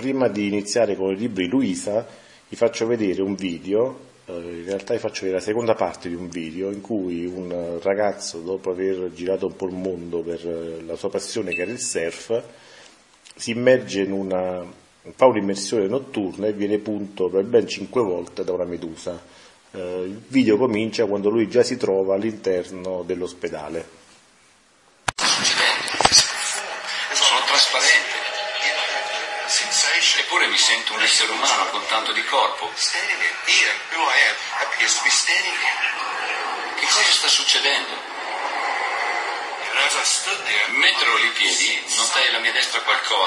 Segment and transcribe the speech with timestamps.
[0.00, 2.06] prima di iniziare con i libri Luisa,
[2.48, 6.14] vi faccio vedere un video, eh, in realtà vi faccio vedere la seconda parte di
[6.14, 10.82] un video in cui un ragazzo, dopo aver girato un po' il mondo per eh,
[10.86, 12.42] la sua passione che era il surf,
[13.36, 14.64] si immerge in una,
[15.14, 19.20] fa un'immersione notturna e viene punto per ben cinque volte da una medusa.
[19.72, 23.99] Eh, il video comincia quando lui già si trova all'interno dell'ospedale.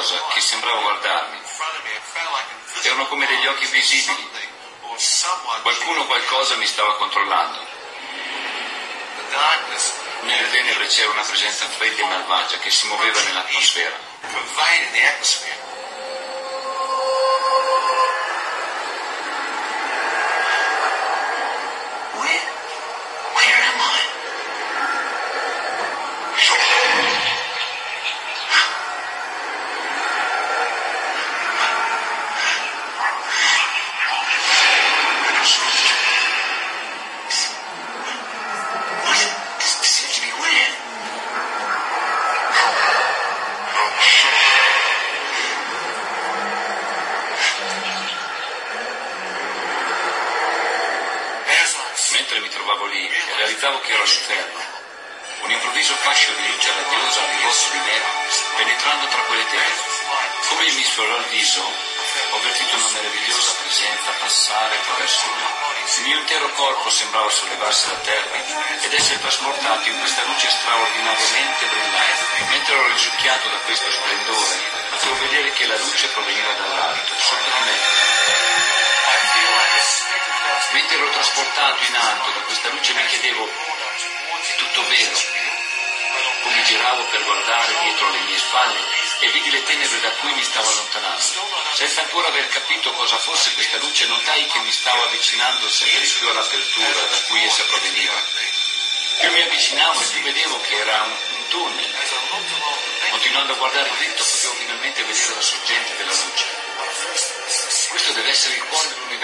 [0.03, 1.39] Qualcosa che sembrava guardarmi.
[2.81, 4.29] Erano come degli occhi visibili.
[5.62, 7.66] Qualcuno o qualcosa mi stava controllando.
[10.21, 13.98] Nelle tenebre c'era una presenza fredda e malvagia che si muoveva nell'atmosfera.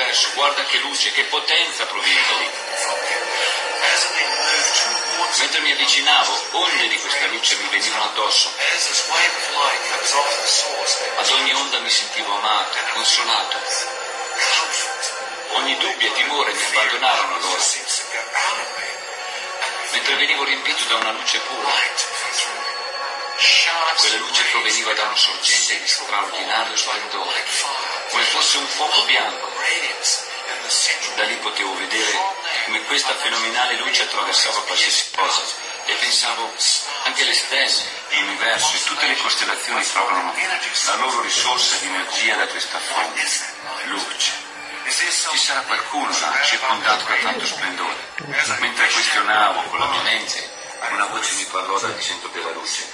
[0.10, 2.50] Dell'universo, guarda che luce, che potenza proviene da lì.
[5.38, 8.52] Mentre mi avvicinavo, onde di questa luce mi venivano addosso.
[11.18, 13.58] Ad ogni onda mi sentivo amato, consolato.
[15.52, 17.64] Ogni dubbio e timore mi abbandonarono allora.
[19.92, 22.38] Mentre venivo riempito da una luce pura.
[24.00, 27.44] Quella luce proveniva da una sorgente di straordinario splendore,
[28.10, 29.49] come fosse un fuoco bianco.
[30.00, 32.16] Da lì potevo vedere
[32.64, 35.42] come questa fenomenale luce attraversava qualsiasi cosa
[35.86, 36.54] e pensavo
[37.04, 42.48] anche le stesse, l'universo e tutte le costellazioni trovano la loro risorsa di energia da
[42.48, 43.22] questa fonte,
[43.88, 44.32] luce.
[44.88, 47.96] Ci sarà qualcuno là, circondato da tanto splendore.
[48.60, 50.50] Mentre questionavo con la mia mente,
[50.92, 52.86] una voce mi parlò dal centro della luce.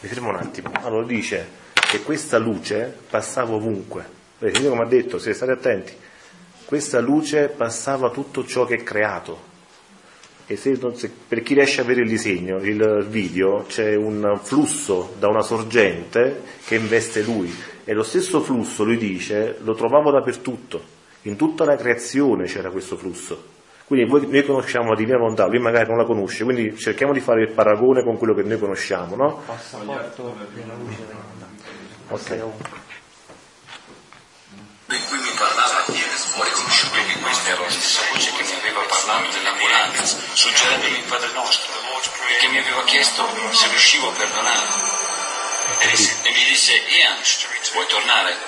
[0.00, 0.70] Mi fermo un attimo.
[0.82, 4.22] Allora dice che questa luce passava ovunque.
[4.44, 5.94] Vedete come ha detto, se state attenti,
[6.66, 9.52] questa luce passava tutto ciò che è creato.
[10.46, 15.14] E se, se- per chi riesce a vedere il disegno, il video, c'è un flusso
[15.18, 17.50] da una sorgente che investe lui.
[17.84, 20.82] E lo stesso flusso, lui dice, lo trovavo dappertutto.
[21.22, 23.52] In tutta la creazione c'era questo flusso.
[23.86, 27.20] Quindi voi- noi conosciamo la Divina Volontà, lui magari non la conosce, quindi cerchiamo di
[27.20, 29.40] fare il paragone con quello che noi conosciamo, no?
[29.46, 32.83] Passaporto della luce della
[34.94, 38.80] In cui mi parlava, ho riconosciuto che questa era la stessa voce che mi aveva
[38.82, 41.72] parlato nell'ambulanza, suggerendomi il Padre Nostro,
[42.28, 44.68] e che mi aveva chiesto se riuscivo a perdonare.
[45.80, 47.20] E, mi disse, Ian,
[47.72, 48.38] vuoi tornare?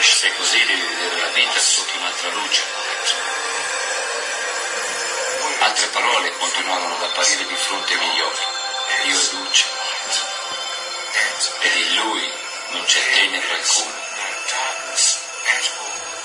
[0.00, 2.62] Se così devi vedere la vita sotto un'altra luce.
[5.58, 9.08] Altre parole continuavano ad apparire di fronte ai miei occhi.
[9.08, 9.64] Io e luce.
[11.60, 14.08] Ed in lui non c'è tenebra alcuna.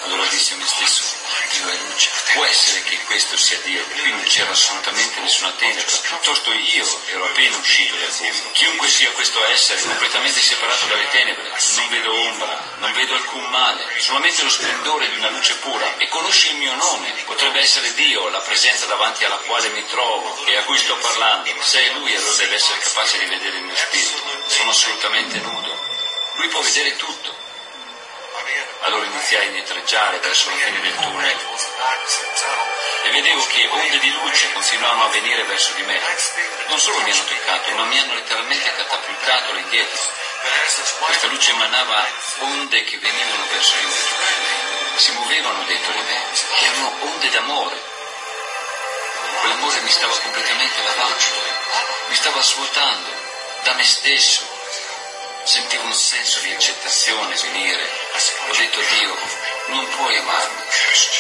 [0.06, 1.04] Allora dissi a me stesso,
[1.50, 2.10] Dio è luce.
[2.34, 3.84] Può essere che questo sia Dio.
[3.88, 5.84] Qui non c'era assolutamente nessuna tenebra.
[5.84, 8.52] Piuttosto io ero appena uscito dal buio.
[8.52, 13.84] Chiunque sia questo essere completamente separato dalle tenebre, non vedo ombra, non vedo alcun male,
[13.98, 17.12] solamente lo splendore di una luce pura e conosci il mio nome.
[17.26, 21.50] Potrebbe essere Dio, la presenza davanti alla quale mi trovo e a cui sto parlando.
[21.62, 24.44] Se è Lui allora deve essere capace di vedere il mio spirito.
[24.46, 25.95] Sono assolutamente nudo.
[26.36, 27.44] Lui può vedere tutto.
[28.82, 31.40] Allora iniziai a indietreggiare verso la fine del tunnel
[33.04, 36.00] e vedevo che onde di luce continuavano a venire verso di me.
[36.68, 40.02] Non solo mi hanno toccato, ma mi hanno letteralmente catapultato all'indietro.
[41.00, 42.06] Questa luce emanava
[42.40, 46.24] onde che venivano verso di me, si muovevano dentro di me,
[46.62, 47.82] erano onde d'amore.
[49.40, 51.24] Quell'amore mi stava completamente lavando,
[52.08, 53.10] mi stava svuotando
[53.64, 54.48] da me stesso,
[55.46, 57.88] Sentivo un senso di accettazione venire.
[58.50, 59.16] Ho detto Dio,
[59.68, 60.64] non puoi amarmi.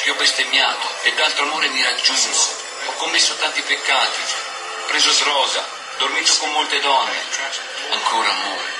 [0.01, 2.35] Ti ho bestemmiato e d'altro amore mi raggiungo.
[2.85, 4.19] Ho commesso tanti peccati,
[4.87, 5.63] preso droga,
[5.97, 7.21] dormito con molte donne.
[7.91, 8.73] Ancora amore.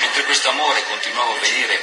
[0.00, 1.80] Mentre questo amore continuava a venire,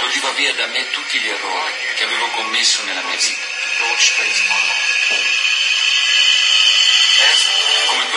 [0.00, 4.79] toglieva via da me tutti gli errori che avevo commesso nella mia vita.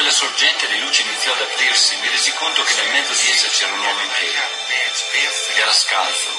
[0.03, 3.47] Quella sorgente di luce iniziò ad aprirsi, mi resi conto che nel mezzo di essa
[3.47, 4.37] c'era un uomo in piedi.
[5.55, 6.29] Era scalzo,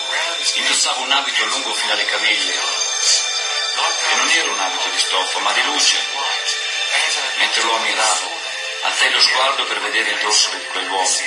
[0.56, 2.52] indossava un abito lungo fino alle caviglie.
[2.52, 5.96] E non era un abito di stoffa, ma di luce.
[7.38, 8.30] Mentre lo ammiravo,
[8.82, 11.18] alzai lo sguardo per vedere il dorso di quell'uomo.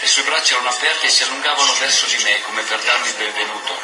[0.00, 3.14] Le sue braccia erano aperte e si allungavano verso di me come per darmi il
[3.16, 3.80] benvenuto.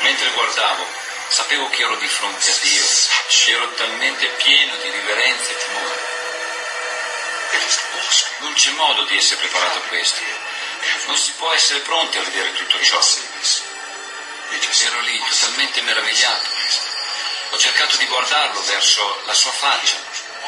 [0.00, 2.84] Mentre guardavo, Sapevo che ero di fronte a Dio,
[3.46, 6.12] ero talmente pieno di riverenza e timore.
[8.38, 10.20] Non c'è modo di essere preparato a questo.
[11.06, 13.00] Non si può essere pronti a vedere tutto ciò.
[14.84, 16.48] Ero lì totalmente meravigliato.
[17.50, 19.96] Ho cercato di guardarlo verso la sua faccia.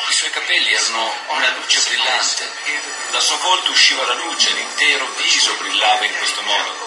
[0.08, 2.50] I suoi capelli erano una luce brillante.
[3.10, 6.85] Dal suo volto usciva la luce, l'intero viso brillava in questo modo.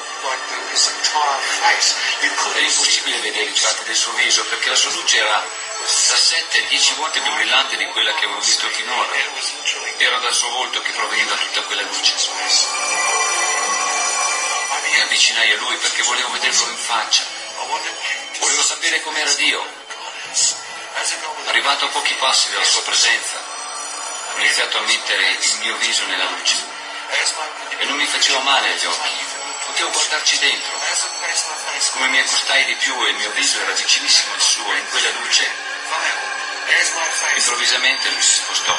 [2.51, 6.95] Era impossibile vedere i tratti del suo viso perché la sua luce era da 7-10
[6.95, 9.09] volte più brillante di quella che avevo visto finora.
[9.97, 12.13] Era dal suo volto che proveniva tutta quella luce.
[14.91, 17.23] Mi avvicinai a lui perché volevo vederlo in faccia.
[18.39, 19.65] Volevo sapere com'era Dio.
[21.45, 23.41] Arrivato a pochi passi dalla sua presenza,
[24.33, 26.55] ho iniziato a mettere il mio viso nella luce
[27.77, 29.38] e non mi faceva male agli occhi
[29.69, 30.81] potevo guardarci dentro.
[31.91, 35.09] Come mi accostai di più e il mio viso era vicinissimo al suo, in quella
[35.21, 35.47] luce,
[37.35, 38.77] improvvisamente lui si spostò.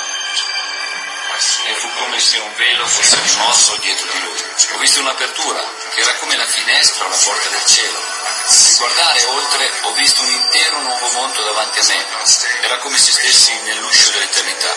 [1.64, 4.44] E fu come se un velo fosse rimosso dietro di lui.
[4.72, 7.98] Ho visto un'apertura, che era come la finestra o la porta del cielo.
[8.48, 12.06] Nel guardare oltre ho visto un intero nuovo mondo davanti a me.
[12.62, 14.74] Era come se stessi nell'uscio dell'eternità,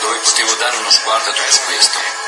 [0.00, 2.25] dove potevo dare uno sguardo a tutto questo.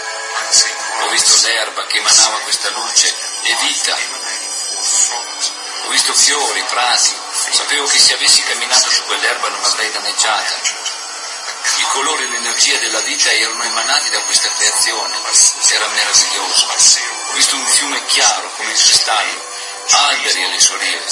[1.08, 3.96] Ho visto l'erba che emanava questa luce e vita.
[5.84, 7.16] Ho visto fiori, prati.
[7.50, 10.55] Sapevo che se avessi camminato su quell'erba non avrei danneggiata.
[11.78, 15.14] Il colore e l'energia della vita erano emanati da questa creazione.
[15.70, 16.66] Era meraviglioso.
[16.66, 19.44] Ho visto un fiume chiaro come il cristallo,
[19.88, 21.06] alberi alle sue rive.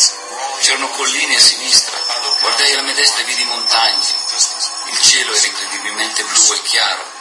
[0.60, 1.98] C'erano colline a sinistra.
[2.40, 4.14] Guardai alla mia destra e vidi montagne.
[4.90, 7.14] Il cielo era incredibilmente blu e chiaro.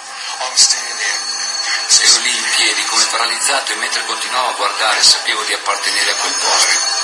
[1.87, 6.15] Ero lì in piedi come paralizzato e mentre continuavo a guardare sapevo di appartenere a
[6.15, 6.95] quel posto.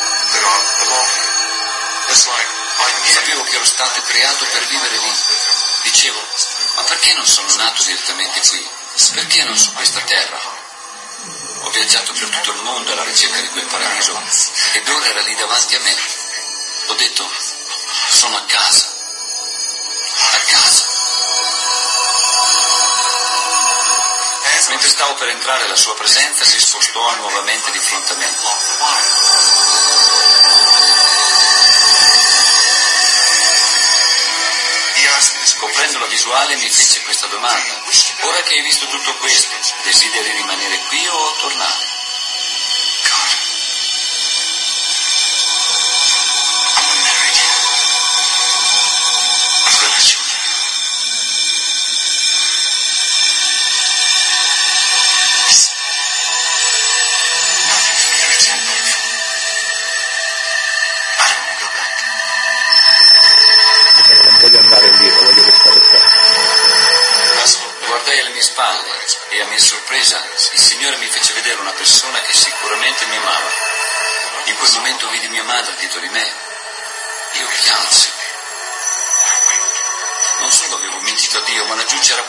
[3.11, 5.13] Sapevo che ero stato creato per vivere lì.
[5.83, 6.19] Dicevo,
[6.75, 8.69] ma perché non sono nato direttamente qui?
[9.13, 10.39] Perché non su questa terra?
[11.61, 14.19] Ho viaggiato per tutto il mondo alla ricerca di quel paradiso
[14.73, 15.95] ed ora era lì davanti a me.
[16.87, 17.29] Ho detto,
[18.09, 18.85] sono a casa.
[20.31, 20.90] A casa.
[24.81, 28.35] Mentre stavo per entrare la sua presenza si spostò nuovamente di fronte a me.
[35.43, 37.83] Scoprendo la visuale mi fece questa domanda.
[38.21, 42.00] Ora che hai visto tutto questo, desideri rimanere qui o tornare?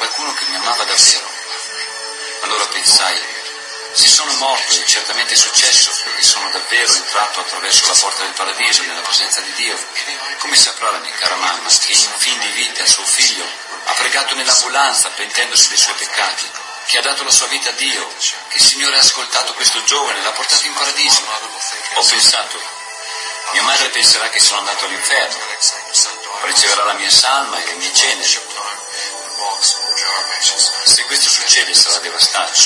[0.02, 1.30] Qualcuno che mi amava davvero.
[2.40, 3.23] Allora pensai,
[3.92, 8.32] se sono morto e certamente è successo perché sono davvero entrato attraverso la porta del
[8.32, 9.78] paradiso nella presenza di Dio,
[10.38, 13.47] come saprà la mia cara mamma che in fin di vita suo figlio
[13.85, 16.50] ha pregato nell'ambulanza pentendosi dei suoi peccati,
[16.87, 18.09] che ha dato la sua vita a Dio,
[18.49, 21.23] che il Signore ha ascoltato questo giovane l'ha portato in paradiso?
[21.94, 22.61] Ho pensato,
[23.52, 25.38] mia madre penserà che sono andato all'inferno,
[26.42, 28.40] riceverà la mia salma e le mie ceneri.
[31.52, 32.61] Succede sarà devastato.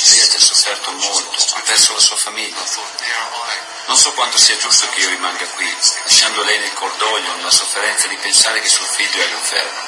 [0.00, 2.56] Lei ha sofferto molto, ha perso la sua famiglia.
[3.84, 5.70] Non so quanto sia giusto che io rimanga qui,
[6.04, 9.87] lasciando lei nel cordoglio, nella sofferenza di pensare che suo figlio è all'inferno.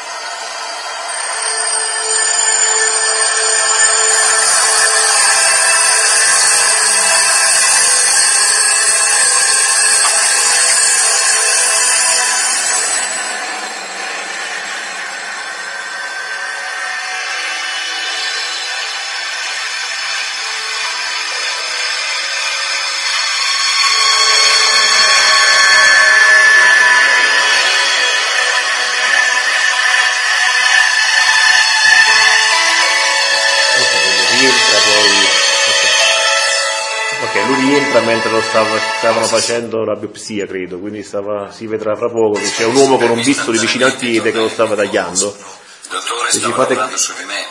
[38.51, 42.75] Stava, stavano facendo la biopsia, credo, quindi stava, si vedrà fra poco che c'è un
[42.75, 45.33] uomo con un bisturi vicino al piede che lo stava tagliando.
[45.33, 46.75] E stava fate...
[46.75, 47.47] lavorando su di me.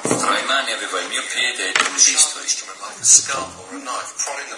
[0.00, 2.46] Tra le mani aveva il mio piede e un bisturi.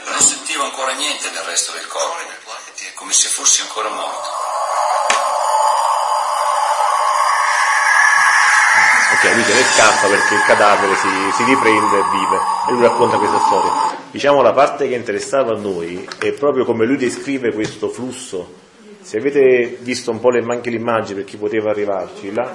[0.05, 2.15] Non sentivo ancora niente del resto del corpo,
[2.95, 4.50] come se fossi ancora morto.
[9.13, 12.39] Ok, lui se ne scappa perché il cadavere si, si riprende e vive
[12.69, 13.71] e lui racconta questa storia.
[14.09, 18.55] Diciamo la parte che interessava a noi è proprio come lui descrive questo flusso.
[19.01, 22.55] Se avete visto un po' le, anche l'immagine per chi poteva arrivarci, là,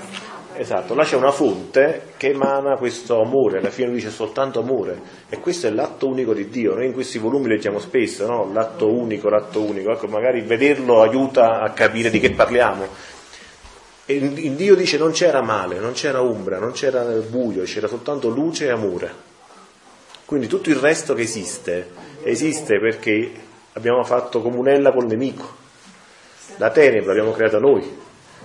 [0.56, 5.02] esatto, là c'è una fonte che emana questo amore, alla fine lui dice soltanto amore
[5.28, 6.74] e questo è l'atto unico di Dio.
[6.74, 8.50] Noi in questi volumi leggiamo spesso, no?
[8.54, 13.14] l'atto unico, l'atto unico, ecco, magari vederlo aiuta a capire di che parliamo
[14.08, 18.30] e in Dio dice non c'era male, non c'era ombra, non c'era buio, c'era soltanto
[18.30, 19.14] luce e amore.
[20.26, 21.90] Quindi tutto il resto che esiste,
[22.24, 23.32] esiste perché
[23.74, 25.64] abbiamo fatto comunella col nemico.
[26.58, 27.98] La tenebra l'abbiamo creata noi,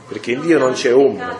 [0.09, 1.39] perché in Dio non c'è ombra.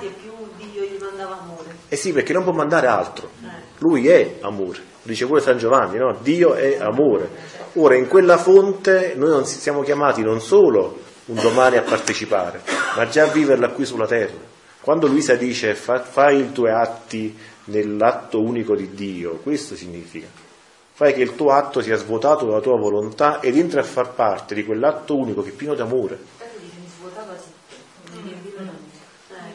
[1.89, 3.31] Eh sì, perché non può mandare altro.
[3.79, 4.79] Lui è amore.
[5.03, 6.17] Dice pure San Giovanni, no?
[6.21, 7.29] Dio è amore.
[7.75, 12.63] Ora in quella fonte noi non siamo chiamati non solo un domani a partecipare,
[12.97, 14.49] ma già viverla qui sulla terra.
[14.81, 20.27] Quando Luisa dice fa, fai i tuoi atti nell'atto unico di Dio, questo significa.
[20.93, 24.55] Fai che il tuo atto sia svuotato dalla tua volontà ed entri a far parte
[24.55, 26.19] di quell'atto unico che è pieno d'amore.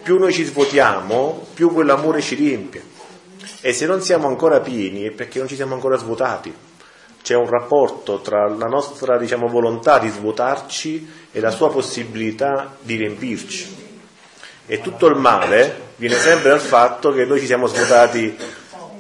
[0.01, 2.83] Più noi ci svuotiamo, più quell'amore ci riempie.
[3.61, 6.53] E se non siamo ancora pieni è perché non ci siamo ancora svuotati
[7.25, 12.97] c'è un rapporto tra la nostra diciamo, volontà di svuotarci e la sua possibilità di
[12.97, 13.83] riempirci.
[14.67, 18.37] E tutto il male viene sempre dal fatto che noi ci siamo svuotati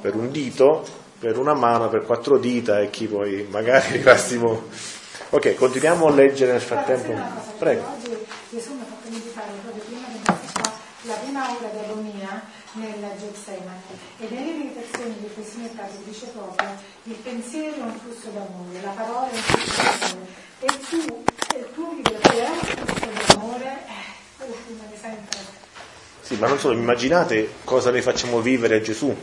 [0.01, 0.83] per un dito,
[1.19, 4.69] per una mano, per quattro dita e chi poi magari arrivassimo...
[5.29, 7.13] Ok, continuiamo a leggere nel frattempo.
[7.59, 7.83] Prego.
[8.49, 10.05] Gesù mi ha fatto meditare proprio prima
[11.03, 12.41] la prima ora di agonia
[12.73, 13.74] nella Getsemani
[14.25, 16.69] e nelle meditazioni di questo mercato dice proprio
[17.03, 20.27] il pensiero è un flusso d'amore, la parola è un flusso d'amore
[20.61, 21.23] e tu,
[21.55, 25.37] e tu che è un flusso d'amore, eh, quello rimane sempre.
[26.21, 29.15] Sì, ma non solo, immaginate cosa ne facciamo vivere a Gesù.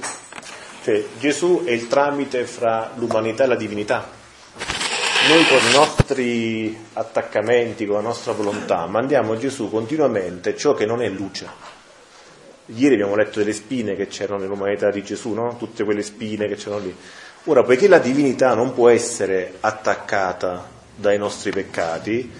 [0.84, 4.08] Cioè, Gesù è il tramite fra l'umanità e la divinità.
[5.28, 10.86] Noi con i nostri attaccamenti, con la nostra volontà, mandiamo a Gesù continuamente ciò che
[10.86, 11.71] non è luce
[12.74, 15.56] Ieri abbiamo letto delle spine che c'erano nell'umanità di Gesù, no?
[15.58, 16.96] tutte quelle spine che c'erano lì.
[17.44, 22.30] Ora, poiché la divinità non può essere attaccata dai nostri peccati,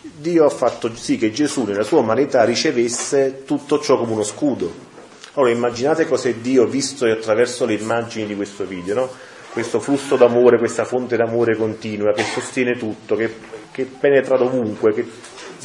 [0.00, 4.90] Dio ha fatto sì che Gesù nella sua umanità ricevesse tutto ciò come uno scudo.
[5.34, 9.10] Allora immaginate cos'è Dio visto attraverso le immagini di questo video, no?
[9.52, 13.34] questo flusso d'amore, questa fonte d'amore continua che sostiene tutto, che,
[13.70, 15.06] che penetra dovunque, che,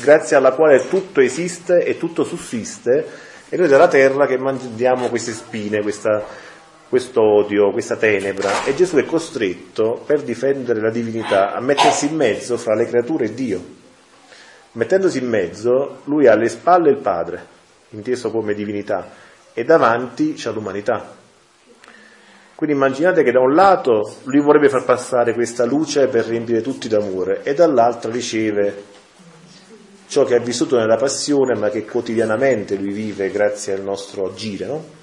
[0.02, 3.06] grazie alla quale tutto esiste e tutto sussiste
[3.50, 9.06] e noi dalla terra che mandiamo queste spine, questo odio, questa tenebra, e Gesù è
[9.06, 13.76] costretto, per difendere la divinità, a mettersi in mezzo fra le creature e Dio.
[14.74, 17.46] Mettendosi in mezzo, lui ha alle spalle il Padre,
[17.92, 19.10] inteso come divinità,
[19.54, 21.16] e davanti c'è l'umanità.
[22.54, 26.88] Quindi immaginate che da un lato lui vorrebbe far passare questa luce per riempire tutti
[26.88, 28.84] d'amore e dall'altro riceve
[30.08, 34.66] ciò che ha vissuto nella passione ma che quotidianamente lui vive grazie al nostro agire,
[34.66, 34.96] no?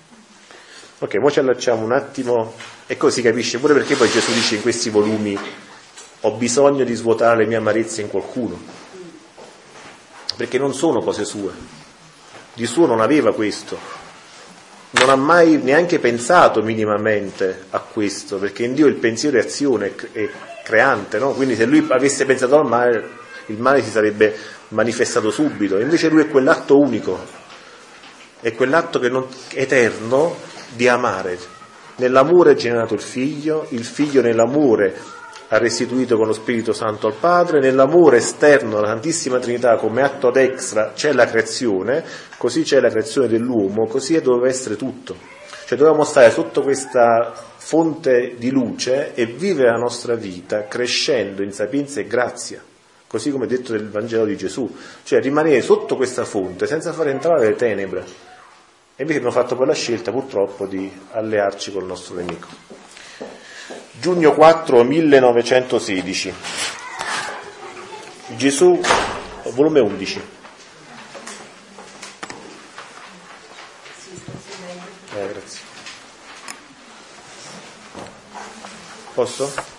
[0.98, 2.54] Ok, ora ci allacciamo un attimo
[2.86, 5.38] e così capisce pure perché poi Gesù dice in questi volumi
[6.20, 8.58] ho bisogno di svuotare le mie amarezze in qualcuno,
[10.36, 11.52] perché non sono cose sue,
[12.54, 13.76] di suo non aveva questo,
[14.92, 19.94] non ha mai neanche pensato minimamente a questo, perché in Dio il pensiero è azione,
[20.12, 20.30] è
[20.64, 21.32] creante, no?
[21.32, 24.34] quindi se lui avesse pensato al male, il male si sarebbe
[24.68, 27.18] manifestato subito, invece lui è quell'atto unico,
[28.40, 30.36] è quell'atto che non, eterno
[30.74, 31.38] di amare.
[31.96, 34.94] Nell'amore è generato il figlio, il figlio nell'amore
[35.48, 40.28] ha restituito con lo Spirito Santo al Padre, nell'amore esterno alla Santissima Trinità come atto
[40.28, 42.02] ad extra c'è la creazione,
[42.36, 45.16] così c'è la creazione dell'uomo, così doveva essere tutto.
[45.66, 51.52] Cioè dovevamo stare sotto questa fonte di luce e vivere la nostra vita crescendo in
[51.52, 52.62] sapienza e grazia,
[53.14, 54.68] così come detto nel Vangelo di Gesù,
[55.04, 58.00] cioè rimanere sotto questa fonte senza far entrare le tenebre.
[58.96, 62.48] E invece abbiamo fatto poi la scelta purtroppo di allearci col nostro nemico.
[63.92, 66.34] Giugno 4 1916.
[68.36, 68.80] Gesù,
[69.52, 70.20] volume 11.
[75.14, 75.60] Eh, grazie.
[79.14, 79.73] Posso?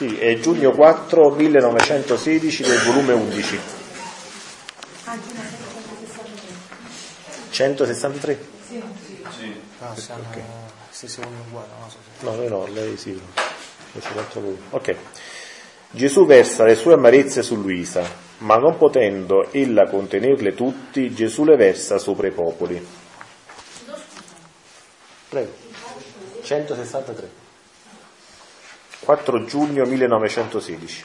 [0.00, 3.60] Sì, è giugno 4 1916 del volume 11.
[7.50, 8.38] 163?
[8.66, 8.82] Sì.
[9.78, 10.40] No, siamo Ok.
[10.88, 12.24] stessi volumi uguali, non so se...
[12.24, 13.20] No, no, lei sì.
[14.70, 14.96] Ok.
[15.90, 18.02] Gesù versa le sue amarezze su Luisa,
[18.38, 22.88] ma non potendo ella contenerle tutti, Gesù le versa sopra i popoli.
[25.28, 25.52] Prego.
[26.42, 27.48] 163.
[29.10, 31.04] 4 giugno 1916.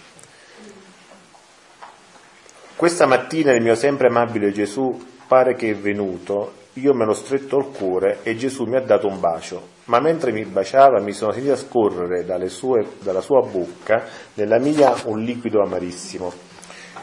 [2.76, 7.58] Questa mattina il mio sempre amabile Gesù pare che è venuto, io me l'ho stretto
[7.58, 11.32] al cuore e Gesù mi ha dato un bacio, ma mentre mi baciava mi sono
[11.32, 14.04] sentita scorrere sue- dalla sua bocca
[14.36, 16.32] nella mia un liquido amarissimo.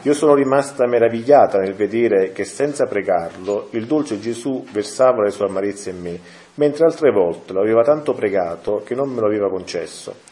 [0.03, 5.47] Io sono rimasta meravigliata nel vedere che senza pregarlo il dolce Gesù versava le sue
[5.47, 6.19] amarezze in me,
[6.53, 10.31] mentre altre volte lo aveva tanto pregato che non me lo aveva concesso.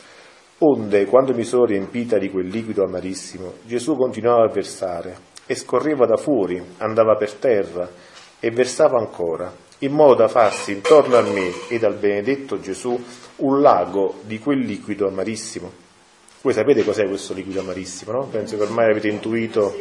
[0.64, 6.06] Onde, quando mi sono riempita di quel liquido amarissimo, Gesù continuava a versare e scorreva
[6.06, 7.90] da fuori, andava per terra
[8.40, 12.96] e versava ancora, in modo da farsi intorno a me e al benedetto Gesù
[13.38, 15.72] un lago di quel liquido amarissimo.
[16.44, 18.28] Voi sapete cos'è questo liquido amarissimo, no?
[18.28, 19.74] Penso che ormai avete intuito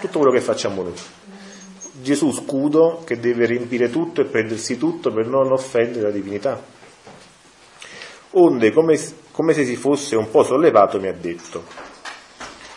[0.00, 0.94] tutto quello che facciamo noi.
[2.00, 6.78] Gesù scudo che deve riempire tutto e prendersi tutto per non offendere la divinità.
[8.32, 8.96] Onde, come,
[9.32, 11.64] come se si fosse un po' sollevato, mi ha detto,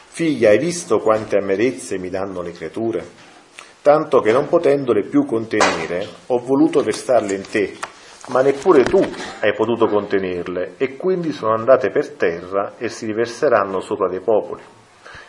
[0.08, 3.06] Figlia, hai visto quante amarezze mi danno le creature?
[3.84, 7.78] Tanto che non potendole più contenere, ho voluto versarle in te,
[8.30, 8.98] ma neppure tu
[9.42, 14.63] hai potuto contenerle, e quindi sono andate per terra e si riverseranno sopra dei popoli.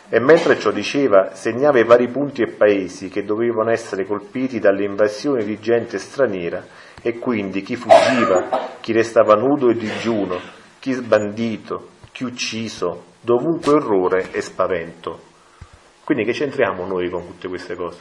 [0.09, 4.85] E mentre ciò diceva, segnava i vari punti e paesi che dovevano essere colpiti dalle
[4.85, 6.65] invasioni di gente straniera,
[7.01, 10.39] e quindi chi fuggiva, chi restava nudo e digiuno,
[10.79, 15.33] chi sbandito, chi ucciso, dovunque orrore e spavento.
[16.03, 17.99] Quindi che c'entriamo noi con tutte queste cose?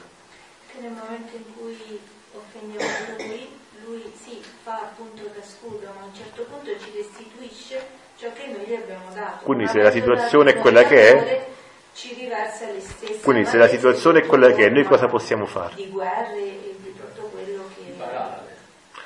[0.71, 1.99] Che nel momento in cui
[2.33, 2.85] offendiamo
[3.19, 3.49] lui,
[3.87, 8.47] lui sì, fa appunto da scudo, ma a un certo punto ci restituisce ciò che
[8.47, 9.45] noi gli abbiamo dato.
[9.45, 11.47] Quindi se la situazione è quella che è-
[11.95, 15.47] ci riversa le stesse Quindi se la situazione è quella che è, noi cosa possiamo
[15.47, 15.77] fare?
[15.77, 17.95] Di guerre e di tutto quello che...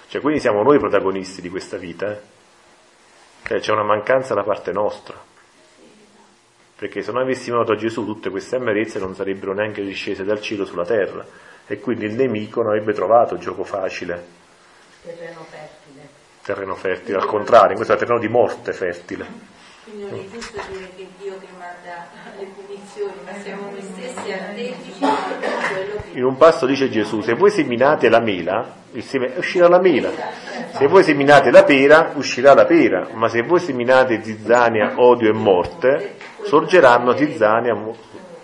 [0.08, 2.20] Cioè, quindi siamo noi protagonisti di questa vita, eh?
[3.44, 5.14] Cioè, c'è una mancanza da parte nostra.
[6.76, 10.40] Perché se noi avessimo dato a Gesù tutte queste amarezze non sarebbero neanche discese dal
[10.40, 11.26] cielo sulla terra
[11.66, 14.24] e quindi il nemico non avrebbe trovato gioco facile,
[15.02, 16.08] terreno fertile.
[16.42, 19.26] terreno fertile, al contrario, in questo è un terreno di morte fertile.
[19.82, 22.06] Quindi non è giusto dire che Dio che manda
[22.38, 23.77] le punizioni, ma siamo noi
[26.14, 30.10] In un passo dice Gesù, se voi seminate la mela, seme- uscirà la mela.
[30.72, 33.08] Se voi seminate la pera, uscirà la pera.
[33.12, 37.76] Ma se voi seminate zizzania, odio e morte, sorgeranno zizzania,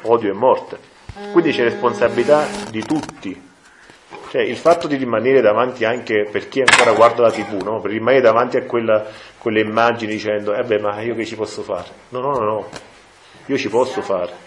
[0.03, 0.79] odio e morte.
[1.33, 3.53] Quindi c'è responsabilità di tutti.
[4.31, 7.81] Cioè il fatto di rimanere davanti anche per chi ancora guarda la tv, no?
[7.81, 9.05] per rimanere davanti a quella,
[9.39, 11.87] quelle immagini dicendo, eh beh ma io che ci posso fare?
[12.09, 12.69] No, no, no, no,
[13.47, 14.44] io ci posso fare.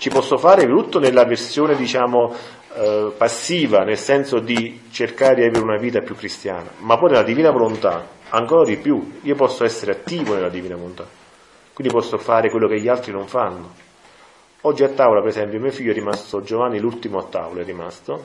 [0.00, 2.34] Ci posso fare tutto nella versione, diciamo,
[2.72, 7.22] eh, passiva, nel senso di cercare di avere una vita più cristiana, ma poi nella
[7.22, 11.06] divina volontà, ancora di più, io posso essere attivo nella divina volontà,
[11.74, 13.74] quindi posso fare quello che gli altri non fanno.
[14.62, 18.24] Oggi a tavola, per esempio, mio figlio è rimasto, Giovanni l'ultimo a tavola è rimasto,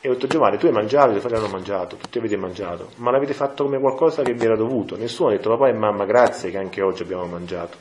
[0.00, 2.88] e ho detto Giovanni, tu hai mangiato, i tuoi fratelli hanno mangiato, tutti avete mangiato,
[2.96, 4.96] ma l'avete fatto come qualcosa che vi era dovuto.
[4.96, 7.76] Nessuno ha detto papà e mamma grazie che anche oggi abbiamo mangiato.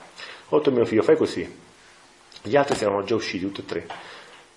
[0.49, 1.67] Ho detto mio figlio, fai così.
[2.41, 3.87] Gli altri si erano già usciti, tutti e tre.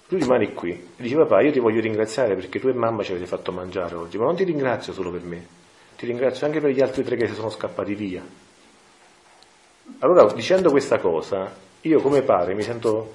[0.08, 3.12] Lui rimane qui e dice papà io ti voglio ringraziare perché tu e mamma ci
[3.12, 5.46] avete fatto mangiare oggi, ma non ti ringrazio solo per me,
[5.96, 8.22] ti ringrazio anche per gli altri tre che si sono scappati via.
[10.00, 13.14] Allora dicendo questa cosa, io come pare mi sento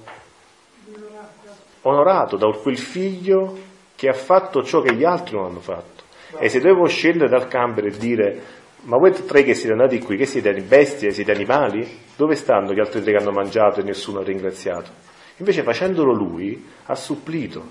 [1.82, 3.56] onorato da quel figlio
[3.94, 6.02] che ha fatto ciò che gli altri non hanno fatto.
[6.38, 8.42] E se devo scendere dal camper e dire
[8.82, 11.86] ma voi tre che siete andati qui, che siete bestie, siete animali?
[12.16, 14.90] Dove stanno gli altri tre che hanno mangiato e nessuno ha ringraziato?
[15.36, 17.64] Invece facendolo lui ha supplito,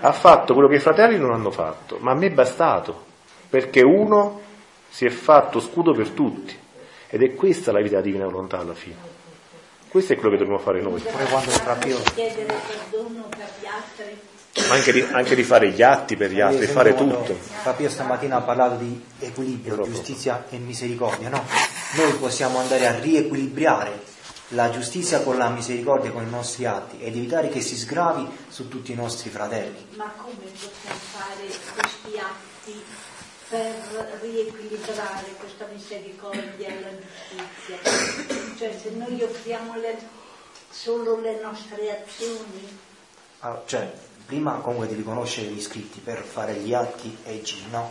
[0.00, 3.04] ha fatto quello che i fratelli non hanno fatto, ma a me è bastato,
[3.48, 4.40] perché uno
[4.88, 6.56] si è fatto scudo per tutti.
[7.08, 9.18] Ed è questa la vita della divina volontà alla fine.
[9.88, 11.00] Questo è quello che dobbiamo fare noi.
[11.00, 11.96] Pure quando Frappio,
[14.70, 17.34] anche di, anche di fare gli atti per gli altri, fare tutto.
[17.34, 19.96] Frappio stamattina ha parlato di equilibrio, Purtroppo.
[19.96, 21.44] giustizia e misericordia, no?
[21.96, 24.08] Noi possiamo andare a riequilibrare
[24.54, 28.66] la giustizia con la misericordia con i nostri atti ed evitare che si sgravi su
[28.68, 29.86] tutti i nostri fratelli.
[29.96, 32.82] Ma come possiamo fare questi atti
[33.48, 38.56] per riequilibrare questa misericordia e la giustizia?
[38.58, 39.98] Cioè se noi offriamo le-
[40.70, 42.78] solo le nostre azioni,
[43.42, 43.90] Ah, cioè,
[44.30, 47.90] prima comunque devi conoscere gli scritti per fare gli atti e i giri, no?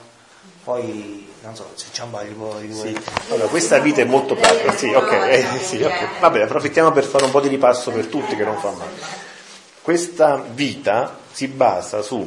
[0.63, 2.57] Poi, non so, se Ciamba li può...
[2.59, 2.97] Li vuoi-
[3.29, 4.71] Allora, questa vita è molto pratica.
[4.73, 6.19] Sì, ok, eh, sì, ok.
[6.21, 8.91] Vabbè, approfittiamo per fare un po' di ripasso per tutti che non fa male.
[9.81, 12.25] Questa vita si basa su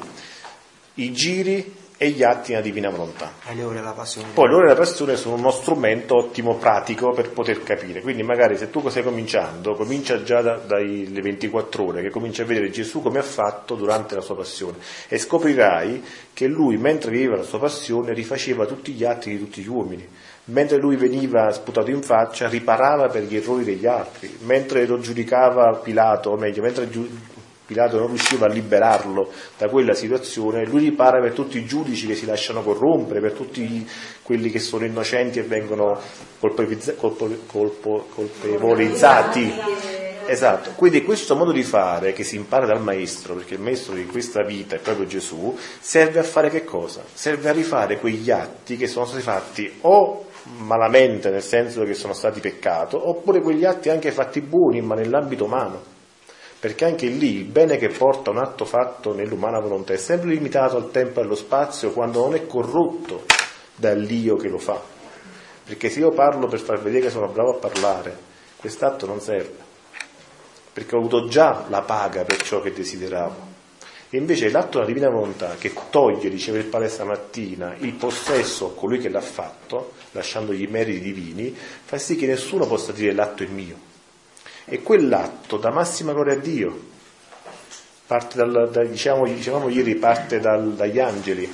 [0.94, 3.34] i giri e gli atti nella divina volontà.
[3.48, 4.26] E le ore della passione.
[4.34, 8.00] Poi l'ora della passione sono uno strumento ottimo, pratico per poter capire.
[8.00, 12.44] Quindi magari se tu stai cominciando, comincia già da- dalle 24 ore, che cominci a
[12.44, 17.36] vedere Gesù come ha fatto durante la sua passione e scoprirai che lui mentre viveva
[17.36, 20.08] la sua passione rifaceva tutti gli atti di tutti gli uomini.
[20.46, 24.38] Mentre lui veniva sputato in faccia, riparava per gli errori degli altri.
[24.40, 26.88] Mentre lo giudicava Pilato, o meglio, mentre
[27.64, 32.14] Pilato non riusciva a liberarlo da quella situazione, lui ripara per tutti i giudici che
[32.14, 33.88] si lasciano corrompere, per tutti
[34.22, 35.98] quelli che sono innocenti e vengono
[36.38, 36.66] colpo-
[37.46, 39.52] colpo- colpevolizzati.
[40.26, 44.06] Esatto, quindi questo modo di fare che si impara dal maestro, perché il maestro di
[44.06, 47.02] questa vita è proprio Gesù, serve a fare che cosa?
[47.12, 50.26] Serve a rifare quegli atti che sono stati fatti o
[50.58, 55.44] malamente, nel senso che sono stati peccato, oppure quegli atti anche fatti buoni, ma nell'ambito
[55.44, 55.91] umano.
[56.62, 60.76] Perché anche lì il bene che porta un atto fatto nell'umana volontà è sempre limitato
[60.76, 63.24] al tempo e allo spazio quando non è corrotto
[63.74, 64.80] dall'io che lo fa.
[65.64, 68.16] Perché se io parlo per far vedere che sono bravo a parlare,
[68.54, 69.56] quest'atto non serve.
[70.72, 73.50] Perché ho avuto già la paga per ciò che desideravo.
[74.10, 78.74] E invece l'atto della divina volontà che toglie, diceva il padre stamattina, il possesso a
[78.78, 83.42] colui che l'ha fatto, lasciandogli i meriti divini, fa sì che nessuno possa dire l'atto
[83.42, 83.90] è mio.
[84.64, 86.90] E quell'atto dà massima gloria a Dio.
[88.06, 91.50] Parte dal, da- diciamo, dicevamo ieri, parte dal- dagli angeli,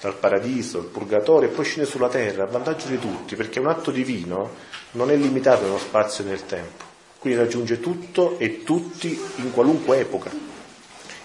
[0.00, 3.68] dal paradiso, il purgatorio e poi scende sulla terra, a vantaggio di tutti, perché un
[3.68, 4.50] atto divino
[4.92, 6.84] non è limitato nello spazio e nel tempo.
[7.18, 10.30] Quindi raggiunge tutto e tutti in qualunque epoca.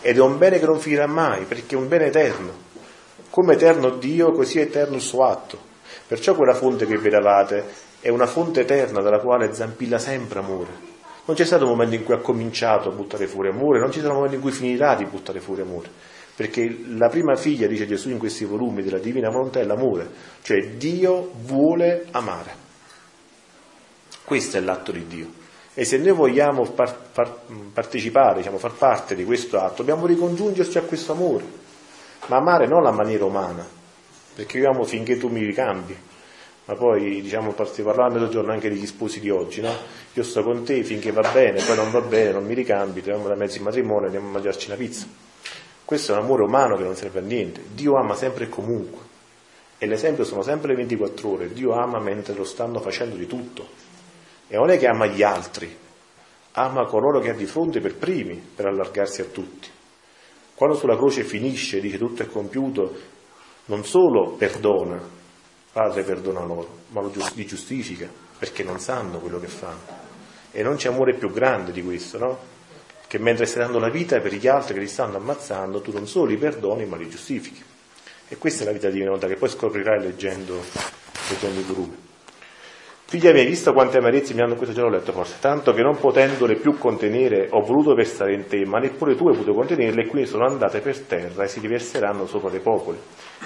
[0.02, 2.72] Ed è un bene che non finirà mai, perché è un bene eterno.
[3.30, 5.58] Come eterno Dio, così è eterno il suo atto.
[6.08, 7.64] Perciò quella fonte che vedevate
[8.00, 10.93] è una fonte eterna dalla quale zampilla sempre amore.
[11.26, 14.00] Non c'è stato un momento in cui ha cominciato a buttare fuori amore, non ci
[14.00, 15.90] sarà un momento in cui finirà di buttare fuori amore.
[16.36, 20.10] Perché la prima figlia, dice Gesù in questi volumi della Divina Volontà, è l'amore.
[20.42, 22.62] Cioè Dio vuole amare.
[24.24, 25.28] Questo è l'atto di Dio.
[25.76, 27.40] E se noi vogliamo par- far-
[27.72, 31.46] partecipare, diciamo, far parte di questo atto, dobbiamo ricongiungerci a questo amore.
[32.28, 33.66] Ma amare non alla maniera umana,
[34.36, 35.96] perché io amo finché tu mi ricambi.
[36.66, 39.76] Ma poi, diciamo, si parlava a mezzogiorno anche degli sposi di oggi, no?
[40.14, 43.28] Io sto con te finché va bene, poi non va bene, non mi ricambi, troviamo
[43.28, 45.08] da mezzo in matrimonio andiamo a mangiarci una pizza.
[45.84, 47.62] Questo è un amore umano che non serve a niente.
[47.74, 49.02] Dio ama sempre e comunque.
[49.78, 51.52] E l'esempio sono sempre le 24 ore.
[51.52, 53.68] Dio ama mentre lo stanno facendo di tutto.
[54.48, 55.76] E non è che ama gli altri,
[56.54, 59.68] ama coloro che ha di fronte per primi, per allargarsi a tutti.
[60.54, 62.96] Quando sulla croce finisce, dice tutto è compiuto,
[63.66, 65.02] non solo perdona,
[65.72, 67.02] Padre perdona loro, ma
[67.34, 70.03] li giustifica, perché non sanno quello che fanno.
[70.54, 72.52] E non c'è amore più grande di questo, no?
[73.14, 76.08] che mentre stai dando la vita per gli altri che li stanno ammazzando, tu non
[76.08, 77.62] solo li perdoni ma li giustifichi.
[78.28, 80.64] E questa è la vita divina che poi scoprirai leggendo,
[81.30, 81.98] leggendo i volumi.
[83.14, 86.00] Figlia mia, visto quante amarezze mi hanno, questo già l'ho letto forse, tanto che non
[86.00, 90.08] potendole più contenere ho voluto versare in te, ma neppure tu hai potuto contenerle e
[90.08, 92.98] quindi sono andate per terra e si riverseranno sopra dei popoli.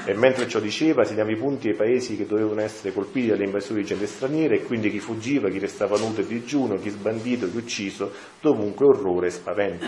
[0.06, 3.82] E mentre ciò diceva, segnava i punti ai paesi che dovevano essere colpiti dalle invasioni
[3.82, 7.58] di gente straniera e quindi chi fuggiva, chi restava nudo e digiuno, chi sbandito, chi
[7.58, 9.86] ucciso, dovunque orrore e spavento.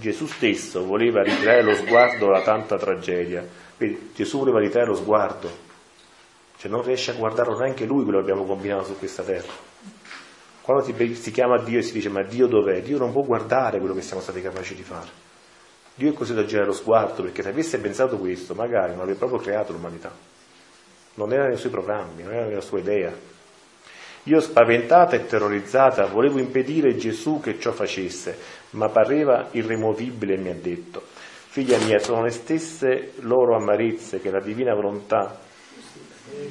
[0.00, 3.46] Gesù stesso voleva ritirare lo sguardo da tanta tragedia.
[3.76, 5.70] Vedi, Gesù voleva ritirare lo sguardo
[6.62, 9.50] cioè non riesce a guardare neanche lui quello che abbiamo combinato su questa terra.
[10.60, 12.80] Quando si, si chiama Dio e si dice ma Dio dov'è?
[12.82, 15.08] Dio non può guardare quello che siamo stati capaci di fare.
[15.96, 19.18] Dio è così da girare lo sguardo perché se avesse pensato questo magari non avrebbe
[19.18, 20.12] proprio creato l'umanità.
[21.14, 23.12] Non era nei suoi programmi, non era nella sua idea.
[24.22, 28.38] Io spaventata e terrorizzata volevo impedire Gesù che ciò facesse,
[28.70, 31.02] ma pareva irremovibile e mi ha detto,
[31.48, 35.50] figlia mia, sono le stesse loro amarezze che la divina volontà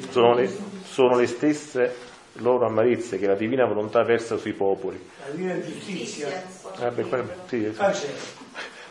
[0.10, 0.50] sono le,
[0.84, 1.96] sono le stesse
[2.36, 5.00] loro amarezze che la divina volontà versa sui popoli.
[5.26, 6.28] La divina giustizia.
[6.80, 7.06] Ah, beh,
[7.48, 7.74] sì, sì.
[7.78, 8.40] Ah, certo.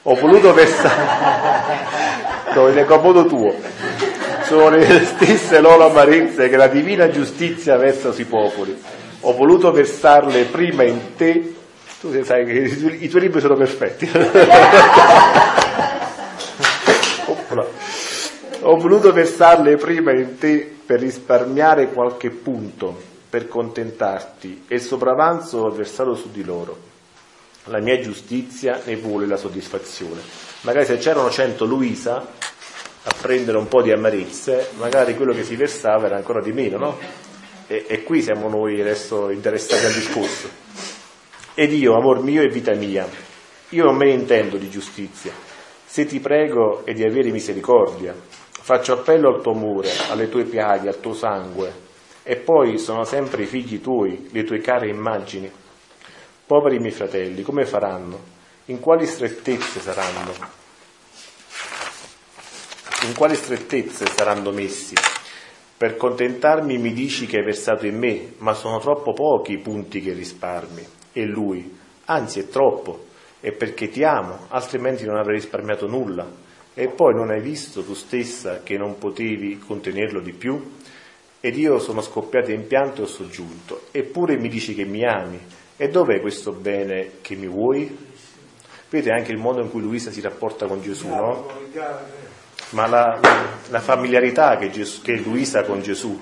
[0.05, 1.85] Ho voluto versare,
[2.55, 3.55] no, il comodo tuo,
[4.45, 8.83] sono le stesse loro amarezze che la divina giustizia versa sui popoli.
[9.21, 11.55] Ho voluto versarle prima in te,
[12.01, 12.53] tu sai che
[12.99, 14.11] i tuoi libri sono perfetti.
[18.71, 22.97] Ho voluto versarle prima in te per risparmiare qualche punto,
[23.29, 26.79] per contentarti, e il sopravanzo ho versato su di loro.
[27.65, 30.21] La mia giustizia ne vuole la soddisfazione.
[30.61, 35.57] Magari se c'erano cento Luisa a prendere un po' di amarezze, magari quello che si
[35.57, 36.99] versava era ancora di meno, no?
[37.67, 40.49] E, e qui siamo noi adesso interessati al discorso.
[41.55, 43.05] Ed io, amor mio e vita mia,
[43.71, 45.33] io non me ne intendo di giustizia.
[45.85, 48.15] Se ti prego è di avere misericordia,
[48.71, 51.75] Faccio appello al tuo amore, alle tue piaghe, al tuo sangue,
[52.23, 55.51] e poi sono sempre i figli tuoi, le tue care immagini.
[56.47, 58.17] Poveri miei fratelli, come faranno?
[58.67, 60.33] In quali strettezze saranno?
[63.09, 64.95] In quali strettezze saranno messi?
[65.77, 70.01] Per contentarmi mi dici che hai versato in me, ma sono troppo pochi i punti
[70.01, 70.87] che risparmi.
[71.13, 73.07] E lui, anzi è troppo,
[73.41, 76.50] è perché ti amo, altrimenti non avrei risparmiato nulla.
[76.81, 80.77] E poi non hai visto tu stessa che non potevi contenerlo di più?
[81.39, 83.83] Ed io sono scoppiata in pianto e ho soggiunto.
[83.91, 85.39] Eppure mi dici che mi ami.
[85.77, 87.95] E dov'è questo bene che mi vuoi?
[88.89, 91.49] Vedete anche il modo in cui Luisa si rapporta con Gesù, no?
[92.71, 93.21] Ma la,
[93.69, 96.19] la familiarità che, Gesù, che Luisa ha con Gesù.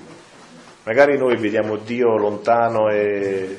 [0.83, 3.55] Magari noi vediamo Dio lontano e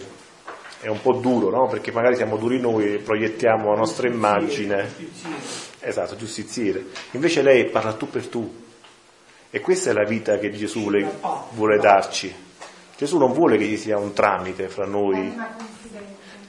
[0.82, 1.66] è un po' duro, no?
[1.66, 6.84] Perché magari siamo duri noi e proiettiamo la nostra immagine Esatto, giustiziere.
[7.12, 8.68] Invece lei parla tu per tu.
[9.50, 11.10] E questa è la vita che Gesù vuole,
[11.52, 12.32] vuole darci.
[12.96, 15.34] Gesù non vuole che ci sia un tramite fra noi.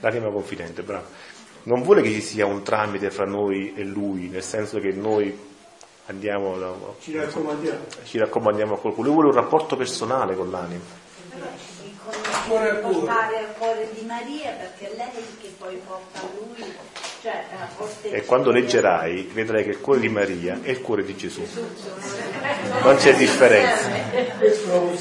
[0.02, 1.06] L'anima confidente, bravo.
[1.64, 5.36] Non vuole che ci sia un tramite fra noi e Lui, nel senso che noi
[6.08, 7.80] andiamo, ci raccomandiamo.
[8.04, 9.08] ci raccomandiamo a qualcuno.
[9.08, 10.84] Lui vuole un rapporto personale con l'anima.
[12.48, 13.12] Cuore a cuore.
[13.12, 16.76] al cuore di Maria perché è lei che poi porta a lui
[17.22, 17.44] cioè,
[18.02, 21.48] e quando leggerai vedrai che il cuore di Maria è il cuore di Gesù.
[22.82, 23.88] Non c'è differenza.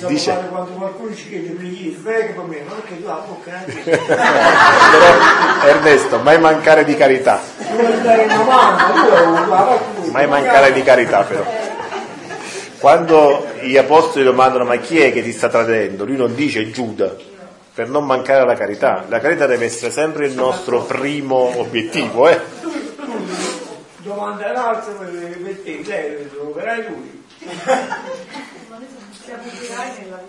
[0.06, 0.38] Dice...
[0.50, 3.96] quando qualcuno ci chiede preghi, prega per me, non che tu la bocca Però
[5.64, 7.40] Ernesto, mai mancare di carità.
[10.10, 11.44] Mai mancare di carità però.
[12.78, 16.04] Quando gli apostoli domandano ma chi è che ti sta tradendo?
[16.04, 17.14] Lui non dice Giuda,
[17.74, 19.04] per non mancare alla carità.
[19.08, 22.28] La carità deve essere sempre il nostro primo obiettivo.
[22.28, 22.40] Eh?
[23.98, 27.24] Domanda un'altra per te, troverai lui.
[29.24, 30.22] Siamo tirati nella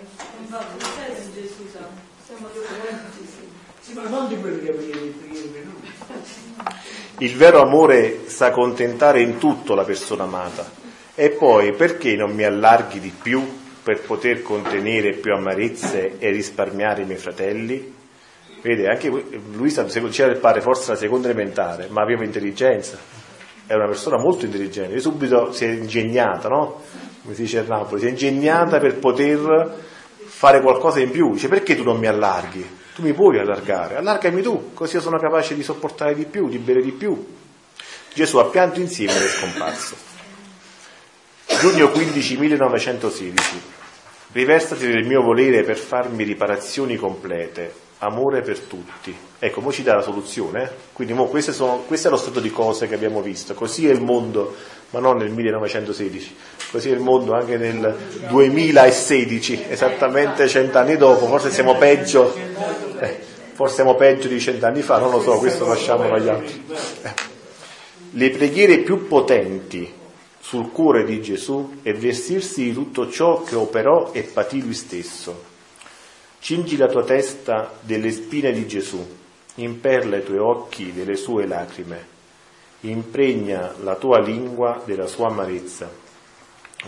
[1.34, 2.48] Gesù, siamo
[3.80, 5.60] Sì, ma non di quello che avevi
[7.18, 10.81] Il vero amore sa contentare in tutto la persona amata.
[11.14, 17.02] E poi perché non mi allarghi di più per poter contenere più amarezze e risparmiare
[17.02, 17.94] i miei fratelli?
[18.62, 22.96] Vede, anche lui c'era il padre, forse la seconda elementare, ma aveva intelligenza,
[23.66, 26.80] era una persona molto intelligente, e subito si è ingegnata, no?
[27.22, 29.84] Come si dice a Napoli, si è ingegnata per poter
[30.24, 31.32] fare qualcosa in più.
[31.32, 32.64] Dice, perché tu non mi allarghi?
[32.94, 36.58] Tu mi puoi allargare, allargami tu, così io sono capace di sopportare di più, di
[36.58, 37.26] bere di più.
[38.14, 40.11] Gesù ha pianto insieme ed è scomparso.
[41.62, 43.60] Giugno 15 1916.
[44.32, 47.72] Riversati del mio volere per farmi riparazioni complete.
[47.98, 49.16] amore per tutti.
[49.38, 50.64] Ecco, mo ci dà la soluzione.
[50.64, 50.68] eh.
[50.92, 53.54] Quindi mo sono, questo è lo stato di cose che abbiamo visto.
[53.54, 54.56] Così è il mondo,
[54.90, 56.36] ma non nel 1916,
[56.72, 57.96] così è il mondo anche nel
[58.28, 61.28] 2016, esattamente cent'anni dopo.
[61.28, 62.34] Forse siamo peggio,
[62.98, 63.20] eh,
[63.52, 66.64] forse siamo peggio di cent'anni fa, non lo so, questo lasciamolo agli altri.
[67.02, 67.14] Eh.
[68.14, 70.00] Le preghiere più potenti
[70.52, 75.44] sul cuore di Gesù è vestirsi di tutto ciò che operò e patì lui stesso.
[76.40, 79.02] Cingi la tua testa delle spine di Gesù,
[79.54, 82.06] imperla i tuoi occhi delle sue lacrime,
[82.80, 85.90] impregna la tua lingua della sua amarezza,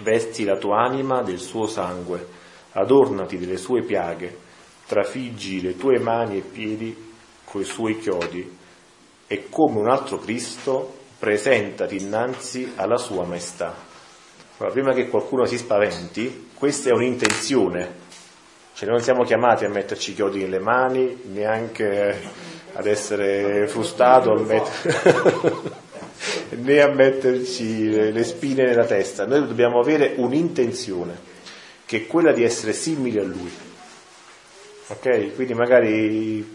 [0.03, 2.29] vesti la tua anima del suo sangue,
[2.73, 4.37] adornati delle sue piaghe,
[4.85, 6.95] trafiggi le tue mani e piedi
[7.45, 8.59] coi suoi chiodi,
[9.27, 13.75] e come un altro Cristo presentati innanzi alla sua maestà.
[14.57, 18.03] Allora, prima che qualcuno si spaventi, questa è un'intenzione,
[18.75, 22.21] cioè non siamo chiamati a metterci i chiodi nelle mani, neanche
[22.73, 25.73] ad essere frustato, met-
[26.61, 29.27] né a metterci le spine nella testa.
[29.27, 31.17] Noi dobbiamo avere un'intenzione,
[31.85, 33.53] che è quella di essere simili a Lui.
[34.89, 35.35] Ok?
[35.35, 36.47] Quindi magari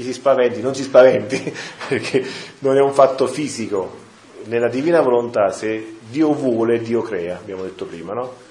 [0.00, 1.52] chi si spaventi, non si spaventi,
[1.88, 2.24] perché
[2.60, 4.08] non è un fatto fisico.
[4.44, 8.48] Nella divina volontà, se Dio vuole, Dio crea, abbiamo detto prima, no?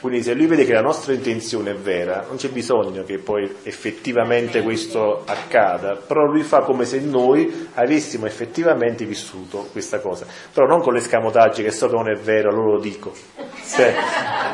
[0.00, 3.52] Quindi se lui vede che la nostra intenzione è vera, non c'è bisogno che poi
[3.62, 10.66] effettivamente questo accada, però lui fa come se noi avessimo effettivamente vissuto questa cosa, però
[10.66, 13.12] non con l'escamotaggi che so che non è vero, allora lo dico.
[13.74, 13.94] Cioè,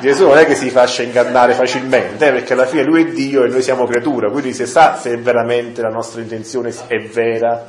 [0.00, 3.42] Gesù non è che si faccia ingannare facilmente, eh, perché alla fine lui è Dio
[3.42, 7.66] e noi siamo creatura, quindi se sa se veramente la nostra intenzione è vera,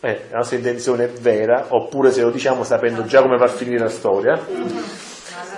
[0.00, 3.48] eh, la nostra intenzione è vera, oppure se lo diciamo sapendo già come va a
[3.48, 4.44] finire la storia, alla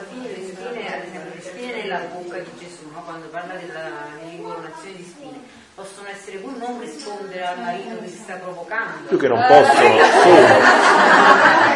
[0.09, 3.03] fine le spine, ad esempio, le spine nella bocca di Gesù, no?
[3.05, 3.91] quando parla della
[4.31, 5.41] incoronazione di spine,
[5.75, 9.09] possono essere pur non rispondere al marito che si sta provocando.
[9.09, 11.68] più che non possono, sono,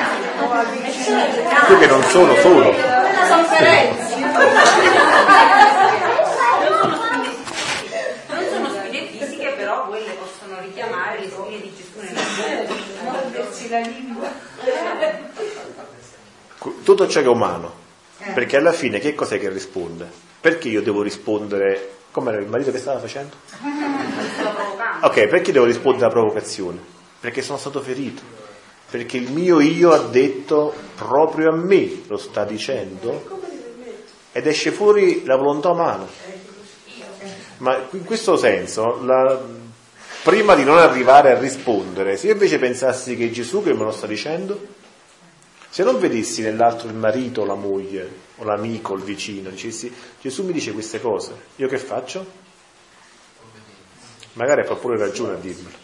[1.66, 2.64] più che non sono, sono.
[2.64, 2.75] Non
[8.48, 13.11] sono fisiche, però quelle possono richiamare le spine di Gesù nella bocca.
[13.11, 14.29] Mordersi la lingua.
[16.85, 17.81] tutto ciò che è umano.
[18.35, 20.09] Perché alla fine che cos'è che risponde?
[20.40, 23.35] Perché io devo rispondere come era il marito che stava facendo?
[25.01, 26.79] Ok, perché devo rispondere alla provocazione?
[27.18, 28.41] Perché sono stato ferito.
[28.92, 33.40] Perché il mio io ha detto proprio a me, lo sta dicendo,
[34.33, 36.07] ed esce fuori la volontà umana.
[37.57, 39.40] Ma in questo senso, la-
[40.22, 43.85] prima di non arrivare a rispondere, se io invece pensassi che è Gesù che me
[43.85, 44.61] lo sta dicendo,
[45.70, 50.52] se non vedessi nell'altro il marito la moglie, o l'amico, il vicino, dicessi Gesù mi
[50.52, 52.26] dice queste cose, io che faccio?
[54.35, 55.76] Magari fa pure ragione a dirmelo.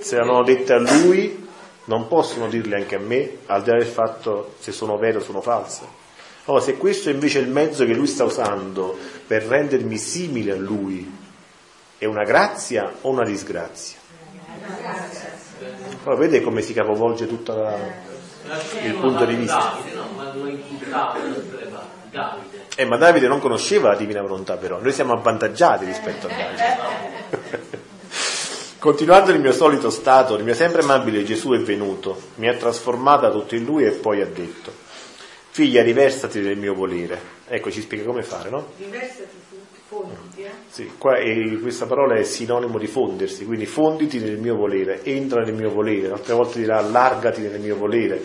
[0.00, 1.47] Se l'hanno dette a lui,
[1.88, 5.20] non possono dirle anche a me, al di là del fatto se sono vere o
[5.20, 5.96] sono false.
[6.44, 8.96] No, se questo è invece il mezzo che lui sta usando
[9.26, 11.10] per rendermi simile a lui,
[11.98, 13.98] è una grazia o una disgrazia?
[16.04, 17.52] Allora, vede come si capovolge tutto
[18.82, 19.76] il punto di vista.
[22.76, 27.76] Eh, ma Davide non conosceva la divina volontà però, noi siamo avvantaggiati rispetto a Davide.
[28.78, 33.30] Continuando il mio solito stato, il mio sempre amabile Gesù è venuto, mi ha trasformata
[33.30, 34.72] tutto in lui e poi ha detto,
[35.50, 37.20] figlia riversati del mio volere.
[37.48, 38.72] Ecco, ci spiega come fare, no?
[38.76, 39.36] Riversati
[39.88, 40.50] fonditi, eh?
[40.68, 41.16] Sì, qua
[41.60, 46.12] questa parola è sinonimo di fondersi, quindi fonditi nel mio volere, entra nel mio volere,
[46.12, 48.22] altre volte dirà allargati nel mio volere,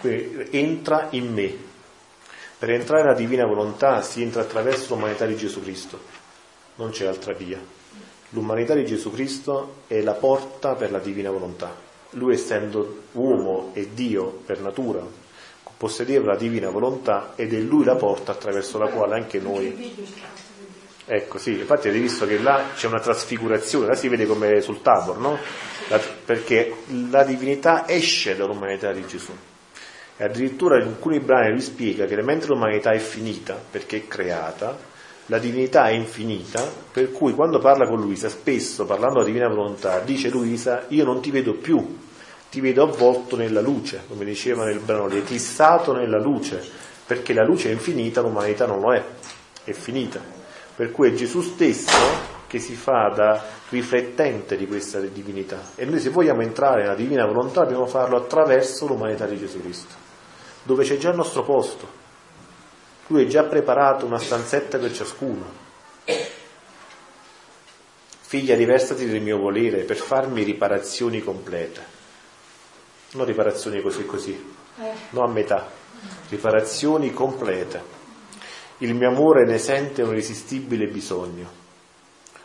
[0.00, 1.54] quindi entra in me.
[2.58, 6.00] Per entrare nella divina volontà si entra attraverso l'umanità di Gesù Cristo,
[6.76, 7.82] non c'è altra via.
[8.34, 11.72] L'umanità di Gesù Cristo è la porta per la divina volontà.
[12.10, 15.00] Lui essendo uomo e Dio per natura,
[15.76, 20.32] possedeva la divina volontà ed è lui la porta attraverso la quale anche noi
[21.06, 24.80] Ecco, sì, infatti avete visto che là c'è una trasfigurazione, là si vede come sul
[24.80, 25.38] Tabor, no?
[25.88, 26.76] La- perché
[27.10, 29.32] la divinità esce dall'umanità di Gesù.
[30.16, 34.78] E addirittura in alcuni brani lui spiega che mentre l'umanità è finita, perché è creata,
[35.26, 40.00] la divinità è infinita, per cui quando parla con Luisa, spesso parlando della divina volontà,
[40.00, 41.96] dice Luisa, io non ti vedo più,
[42.50, 46.62] ti vedo avvolto nella luce, come diceva nel brano, eclissato nella luce,
[47.06, 49.02] perché la luce è infinita, l'umanità non lo è,
[49.64, 50.20] è finita.
[50.76, 51.92] Per cui è Gesù stesso
[52.46, 55.70] che si fa da riflettente di questa divinità.
[55.74, 59.94] E noi se vogliamo entrare nella divina volontà dobbiamo farlo attraverso l'umanità di Gesù Cristo,
[60.62, 61.93] dove c'è già il nostro posto.
[63.08, 65.62] Lui ha già preparato una stanzetta per ciascuno.
[68.20, 71.92] Figlia, riversati del mio volere per farmi riparazioni complete.
[73.12, 74.54] Non riparazioni così così,
[75.10, 75.70] non a metà,
[76.30, 77.82] riparazioni complete.
[78.78, 81.48] Il mio amore ne sente un irresistibile bisogno.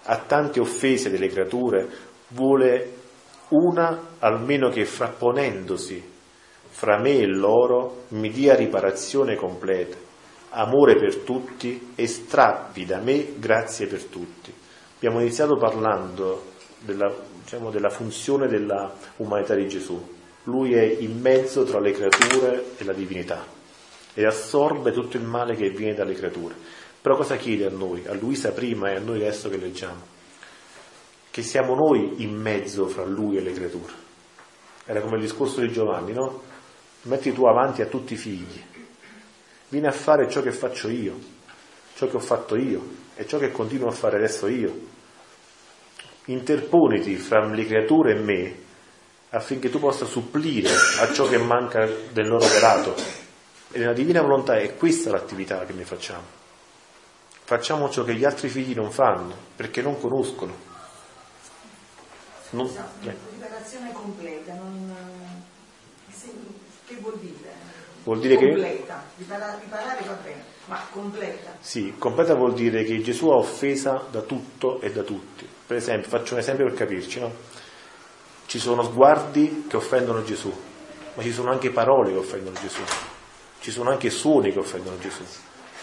[0.04, 1.88] A tante offese delle creature
[2.30, 2.94] vuole
[3.50, 6.18] una almeno che frapponendosi
[6.70, 9.98] fra me e loro mi dia riparazione completa,
[10.50, 12.10] amore per tutti e
[12.86, 14.54] da me grazie per tutti.
[14.96, 20.18] Abbiamo iniziato parlando della, diciamo, della funzione della umanità di Gesù.
[20.44, 23.46] Lui è il mezzo tra le creature e la divinità
[24.14, 26.56] e assorbe tutto il male che viene dalle creature.
[27.02, 30.18] Però cosa chiede a noi, a Luisa prima e a noi adesso che leggiamo?
[31.30, 33.94] Che siamo noi in mezzo fra lui e le creature.
[34.86, 36.42] Era come il discorso di Giovanni, no?
[37.04, 38.62] metti tu avanti a tutti i figli,
[39.70, 41.18] vieni a fare ciò che faccio io,
[41.96, 42.82] ciò che ho fatto io
[43.16, 44.98] e ciò che continuo a fare adesso io.
[46.26, 48.56] Interponiti fra le creature e me
[49.32, 52.96] affinché tu possa supplire a ciò che manca del loro operato.
[53.72, 56.38] E nella divina volontà è questa l'attività che noi facciamo.
[57.44, 60.54] Facciamo ciò che gli altri figli non fanno, perché non conoscono.
[62.52, 62.66] Non...
[63.02, 63.16] Eh.
[63.32, 64.89] Liberazione completa, non
[68.04, 68.36] vuol dire?
[68.36, 69.04] Completa.
[69.16, 69.24] che...
[69.24, 71.56] Riparare, riparare va bene, ma completa.
[71.60, 75.48] Sì, completa vuol dire che Gesù ha offesa da tutto e da tutti.
[75.68, 77.32] Per esempio, faccio un esempio per capirci, no?
[78.46, 80.52] Ci sono sguardi che offendono Gesù,
[81.14, 82.82] ma ci sono anche parole che offendono Gesù,
[83.60, 85.24] ci sono anche suoni che offendono Gesù,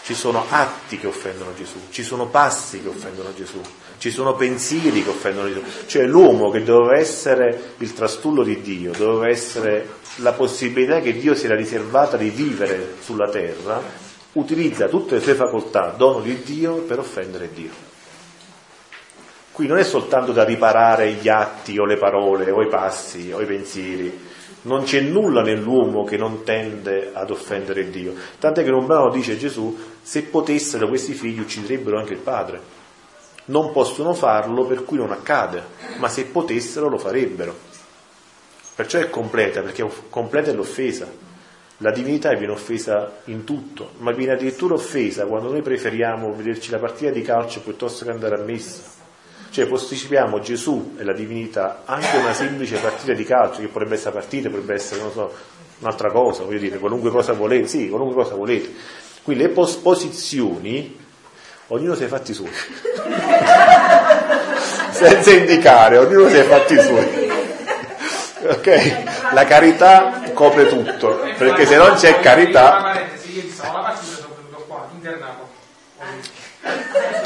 [0.07, 3.59] ci sono atti che offendono Gesù, ci sono passi che offendono Gesù,
[3.97, 5.61] ci sono pensieri che offendono Gesù.
[5.85, 11.35] Cioè l'uomo che doveva essere il trastullo di Dio, doveva essere la possibilità che Dio
[11.35, 13.83] si era riservata di vivere sulla terra,
[14.31, 17.71] utilizza tutte le sue facoltà, dono di Dio, per offendere Dio.
[19.51, 23.41] Qui non è soltanto da riparare gli atti o le parole o i passi o
[23.41, 24.26] i pensieri,
[24.67, 28.13] non c'è nulla nell'uomo che non tende ad offendere Dio.
[28.37, 32.75] Tant'è che in un brano dice Gesù, se potessero questi figli ucciderebbero anche il padre.
[33.45, 35.63] Non possono farlo per cui non accade,
[35.99, 37.55] ma se potessero lo farebbero.
[38.75, 41.09] Perciò è completa, perché completa è l'offesa.
[41.77, 46.79] La divinità viene offesa in tutto, ma viene addirittura offesa quando noi preferiamo vederci la
[46.79, 48.96] partita di calcio piuttosto che andare a messa.
[49.57, 54.11] Cioè posticipiamo Gesù e la divinità anche una semplice partita di calcio, che potrebbe essere
[54.11, 55.33] partita, potrebbe essere, non so,
[55.79, 58.71] un'altra cosa, voglio dire, qualunque cosa volete, sì, qualunque cosa volete.
[59.23, 60.95] Qui le posposizioni,
[61.69, 62.51] ognuno si è fatti suoi.
[64.91, 67.31] Senza indicare, ognuno si è fatti suoi.
[68.49, 69.33] Ok?
[69.33, 73.15] La carità copre tutto, perché se non c'è carità...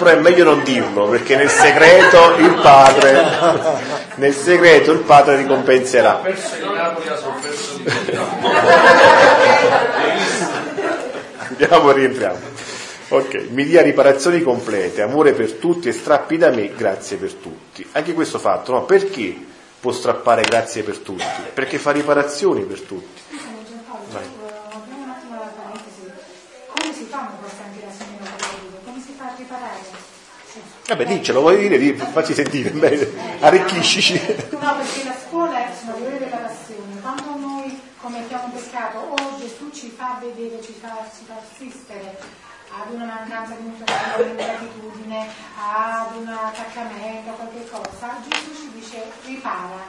[0.01, 3.23] Però è meglio non dirlo, perché nel segreto il padre,
[4.15, 6.23] nel segreto il padre ricompenserà.
[11.37, 12.39] Andiamo, rientriamo.
[13.09, 17.87] Ok, mi dia riparazioni complete, amore per tutti e strappi da me, grazie per tutti.
[17.91, 18.85] Anche questo fatto, no?
[18.85, 19.37] Perché
[19.79, 21.23] può strappare grazie per tutti,
[21.53, 23.21] perché fa riparazioni per tutti.
[24.09, 24.23] Vai.
[24.71, 26.11] Apriamo un attimo la parentesi.
[26.73, 28.31] Come si fanno queste anche la signora
[28.85, 30.09] Come si fa a riparare?
[30.91, 33.07] Vabbè, dicelo, vuoi dire, di, facci sentire, bene,
[33.39, 34.19] arricchiscici.
[34.59, 36.99] No, perché la scuola è il valore della passione.
[36.99, 42.19] Quando noi commettiamo un peccato o Gesù ci fa vedere, ci fa, ci fa assistere
[42.75, 43.71] ad una mancanza di
[44.35, 49.79] gratitudine, ad un attaccamento, qualche cosa, Gesù ci dice ripara.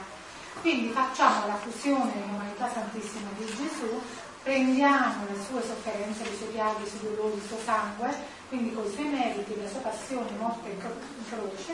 [0.61, 3.99] Quindi facciamo la fusione dell'umanità santissima di Gesù,
[4.41, 8.85] prendiamo le sue sofferenze, le sue piaghe, i suoi dolori, il suo sangue, quindi con
[8.85, 11.73] i suoi meriti, la sua passione, morte in croce,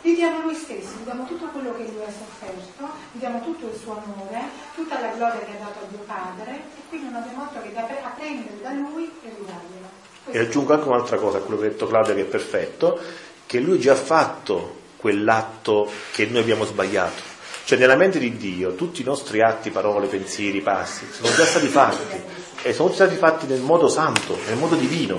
[0.00, 3.66] gli diamo noi stessi, gli diamo tutto quello che lui ha sofferto, gli diamo tutto
[3.66, 4.40] il suo amore,
[4.74, 7.70] tutta la gloria che ha dato a Dio Padre e quindi non abbiamo altro che
[7.74, 9.88] da apprendere da lui e ridargliela.
[10.30, 12.98] E aggiungo anche un'altra cosa a quello che ha detto Claudia che è perfetto,
[13.44, 17.28] che lui già ha fatto quell'atto che noi abbiamo sbagliato.
[17.64, 21.66] Cioè nella mente di Dio tutti i nostri atti, parole, pensieri, passi sono già stati
[21.66, 25.18] fatti e sono stati fatti nel modo santo, nel modo divino.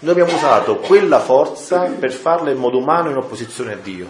[0.00, 4.08] Noi abbiamo usato quella forza per farla in modo umano in opposizione a Dio.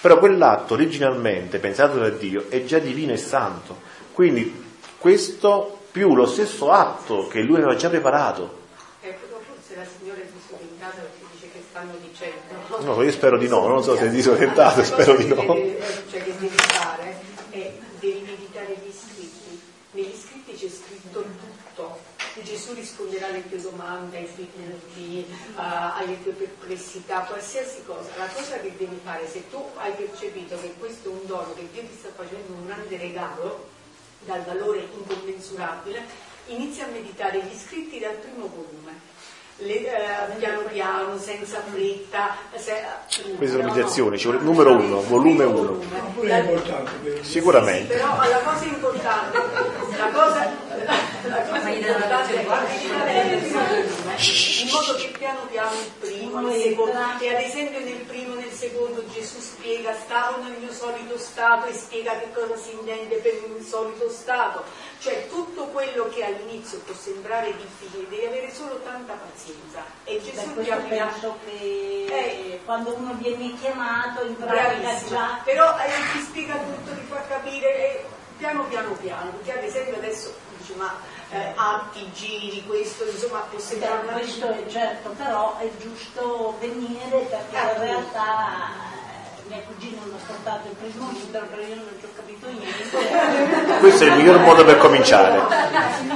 [0.00, 3.76] Però quell'atto originalmente pensato da Dio è già divino e santo.
[4.12, 4.66] Quindi
[4.98, 8.66] questo più lo stesso atto che lui aveva già preparato.
[9.00, 12.92] Ecco, forse la signora è disorientata perché dice che stanno dicendo.
[12.92, 15.44] No, io spero di no, non so se è disorientato, spero di no.
[16.10, 19.60] Cioè che devi fare, è devi meditare gli scritti.
[19.92, 21.98] Negli scritti c'è scritto tutto
[22.68, 28.10] Gesù risponderà alle tue domande, ai tuoi dubbi, uh, alle tue perplessità, qualsiasi cosa.
[28.18, 31.66] La cosa che devi fare, se tu hai percepito che questo è un dono, che
[31.72, 33.68] Dio ti sta facendo un grande regalo,
[34.26, 36.04] dal valore incommensurabile,
[36.48, 39.07] inizia a meditare gli scritti dal primo volume
[39.58, 42.36] le, eh, piano piano, senza fretta.
[42.54, 42.80] Se,
[43.36, 45.80] Questa è meditazione, ci vuole numero uno, volume uno.
[47.22, 47.94] Sicuramente.
[47.94, 49.38] Sì, però la cosa importante,
[49.96, 50.50] la cosa,
[51.24, 53.38] la cosa importante è
[54.62, 58.40] in modo che piano piano il primo, il secondo, e ad esempio nel primo e
[58.42, 63.16] nel secondo Gesù spiega, stavo nel mio solito stato e spiega che cosa si intende
[63.16, 64.62] per il solito stato
[65.00, 69.84] cioè tutto quello che all'inizio può sembrare difficile, devi avere solo tanta pazienza.
[70.04, 71.06] E Gesù Beh, ti aprirà.
[71.06, 75.40] penso che eh, quando uno viene chiamato in pratica già.
[75.44, 78.04] Però eh, ti spiega tutto, ti fa capire eh,
[78.36, 80.94] piano piano piano, perché ad esempio adesso dici ma
[81.30, 87.56] eh, atti, giri, questo, insomma può sembrare Questo è certo, però è giusto venire perché
[87.56, 87.80] in Ecco.
[87.80, 88.96] realtà
[89.48, 93.78] mia cugina mi ha portato il primo libro però io non ci ho capito niente.
[93.78, 95.40] Questo è il miglior modo per cominciare.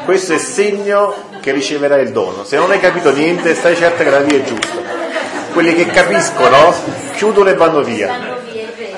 [0.04, 2.44] Questo è segno che riceverai il dono.
[2.44, 4.80] Se non hai capito niente, stai certa che la via è giusta.
[5.52, 6.74] Quelli che capiscono
[7.14, 8.40] chiudono e vanno via.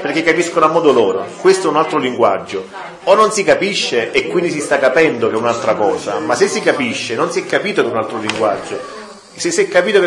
[0.01, 1.25] Perché capiscono a modo loro.
[1.41, 2.67] Questo è un altro linguaggio.
[3.05, 6.49] O non si capisce e quindi si sta capendo che è un'altra cosa, ma se
[6.49, 9.04] si capisce non si è capito che è un altro linguaggio.
[9.37, 10.01] Se si, è capito,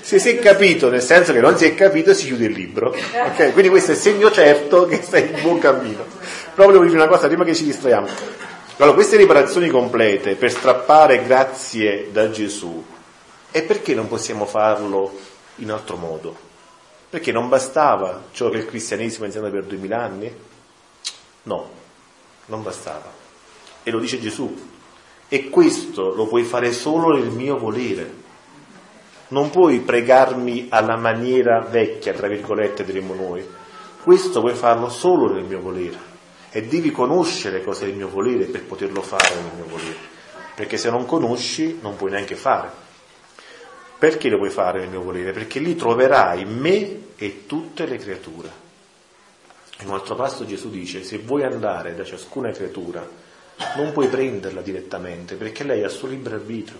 [0.00, 2.88] se si è capito nel senso che non si è capito si chiude il libro.
[2.90, 3.52] Okay?
[3.52, 6.04] Quindi questo è segno certo che stai in buon cammino.
[6.54, 8.06] Però volevo dire una cosa prima che ci distraiamo.
[8.76, 12.84] Allora, queste riparazioni complete per strappare grazie da Gesù,
[13.56, 15.16] e perché non possiamo farlo
[15.56, 16.36] in altro modo?
[17.08, 20.34] Perché non bastava ciò che il cristianesimo ha insegnato per duemila anni?
[21.44, 21.70] No,
[22.46, 23.12] non bastava.
[23.84, 24.52] E lo dice Gesù.
[25.28, 28.22] E questo lo puoi fare solo nel mio volere.
[29.28, 33.44] Non puoi pregarmi alla maniera vecchia, tra virgolette, diremmo noi.
[34.02, 36.12] Questo puoi farlo solo nel mio volere.
[36.50, 39.96] E devi conoscere cosa è il mio volere per poterlo fare nel mio volere.
[40.54, 42.70] Perché se non conosci non puoi neanche fare.
[43.98, 45.32] Perché lo puoi fare nel mio volere?
[45.32, 48.50] Perché lì troverai me e tutte le creature.
[49.80, 53.08] In un altro passo Gesù dice, se vuoi andare da ciascuna creatura,
[53.76, 56.78] non puoi prenderla direttamente, perché lei ha il suo libero arbitrio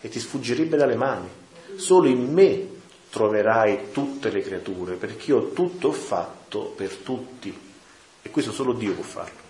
[0.00, 1.28] e ti sfuggirebbe dalle mani.
[1.76, 2.68] Solo in me
[3.10, 7.56] troverai tutte le creature, perché io tutto ho fatto per tutti.
[8.22, 9.40] E questo solo Dio può farlo.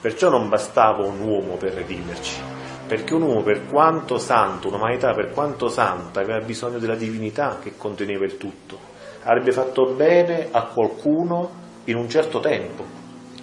[0.00, 2.40] Perciò non bastava un uomo per redimerci,
[2.86, 7.76] perché un uomo per quanto santo, un'umanità per quanto santa, aveva bisogno della divinità che
[7.76, 8.78] conteneva il tutto.
[9.22, 12.84] Avrebbe fatto bene a qualcuno in un certo tempo,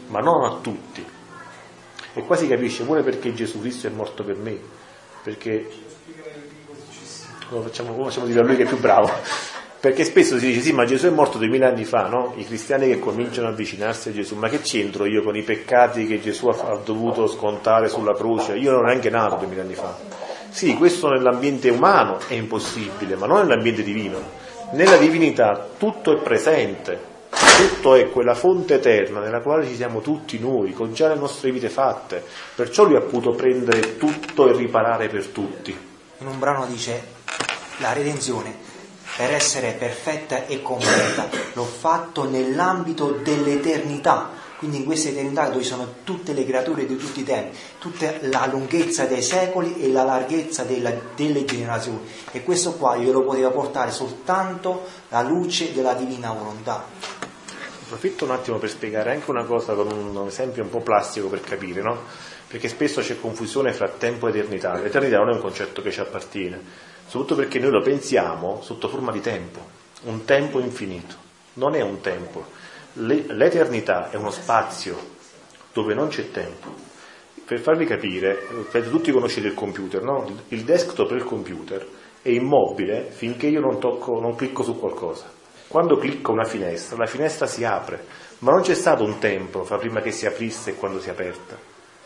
[0.07, 1.05] ma non a tutti.
[2.13, 4.57] E qua si capisce pure perché Gesù Cristo è morto per me,
[5.23, 5.69] perché
[7.49, 9.11] lo facciamo, lo facciamo dire a lui che è più bravo.
[9.79, 12.33] Perché spesso si dice sì, ma Gesù è morto duemila anni fa, no?
[12.35, 16.05] I cristiani che cominciano a avvicinarsi a Gesù, ma che c'entro io con i peccati
[16.05, 18.57] che Gesù ha, ha dovuto scontare sulla croce?
[18.57, 19.95] Io non ero neanche nato duemila anni fa.
[20.49, 24.19] Sì, questo nell'ambiente umano è impossibile, ma non nell'ambiente divino.
[24.71, 30.39] Nella divinità tutto è presente, tutto è quella fonte eterna nella quale ci siamo tutti
[30.39, 32.21] noi, con già le nostre vite fatte.
[32.53, 35.87] Perciò lui ha potuto prendere tutto e riparare per tutti.
[36.17, 37.01] In un brano dice
[37.79, 38.55] la redenzione
[39.17, 45.95] per essere perfetta e completa l'ho fatto nell'ambito dell'eternità quindi in questa eternità dove sono
[46.03, 50.63] tutte le creature di tutti i tempi tutta la lunghezza dei secoli e la larghezza
[50.63, 51.99] della, delle generazioni
[52.31, 56.85] e questo qua glielo poteva portare soltanto la luce della divina volontà
[57.89, 61.41] Approfitto un attimo per spiegare anche una cosa con un esempio un po' plastico per
[61.41, 62.03] capire, no?
[62.47, 64.77] Perché spesso c'è confusione fra tempo e eternità.
[64.77, 66.61] L'eternità non è un concetto che ci appartiene,
[67.09, 69.59] soprattutto perché noi lo pensiamo sotto forma di tempo,
[70.03, 71.15] un tempo infinito.
[71.53, 72.45] Non è un tempo.
[72.93, 74.95] L'eternità è uno spazio
[75.73, 76.71] dove non c'è tempo.
[77.43, 80.23] Per farvi capire, tutti conoscete il computer, no?
[80.49, 81.83] Il desktop del computer
[82.21, 85.31] è immobile finché io non tocco, non clicco su qualcosa.
[85.67, 88.05] Quando clicco una finestra, la finestra si apre,
[88.39, 91.11] ma non c'è stato un tempo fra prima che si aprisse e quando si è
[91.11, 91.57] aperta.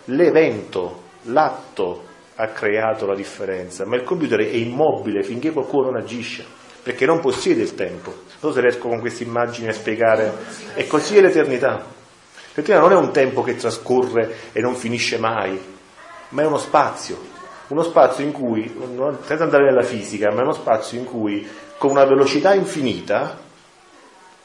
[0.06, 6.46] L'evento, l'atto ha creato la differenza, ma il computer è immobile finché qualcuno non agisce,
[6.82, 8.10] perché non possiede il tempo.
[8.12, 10.34] Non so se riesco con queste immagini a spiegare.
[10.76, 11.86] E così è l'eternità.
[12.54, 15.60] L'eternità non è un tempo che trascorre e non finisce mai,
[16.30, 17.18] ma è uno spazio,
[17.68, 18.72] uno spazio in cui,
[19.26, 23.40] senza andare nella fisica, ma è uno spazio in cui con una velocità infinita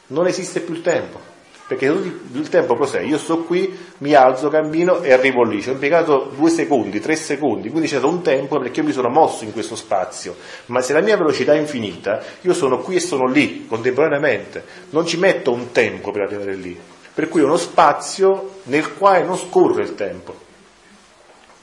[0.09, 1.28] non esiste più il tempo.
[1.69, 3.01] Perché il tempo cos'è?
[3.01, 5.61] Io sto qui, mi alzo, cammino e arrivo lì.
[5.61, 8.93] Ci ho impiegato due secondi, tre secondi, quindi c'è stato un tempo perché io mi
[8.93, 10.35] sono mosso in questo spazio.
[10.67, 14.65] Ma se la mia velocità è infinita, io sono qui e sono lì, contemporaneamente.
[14.91, 16.75] Non ci metto un tempo per arrivare lì.
[17.13, 20.35] Per cui è uno spazio nel quale non scorre il tempo.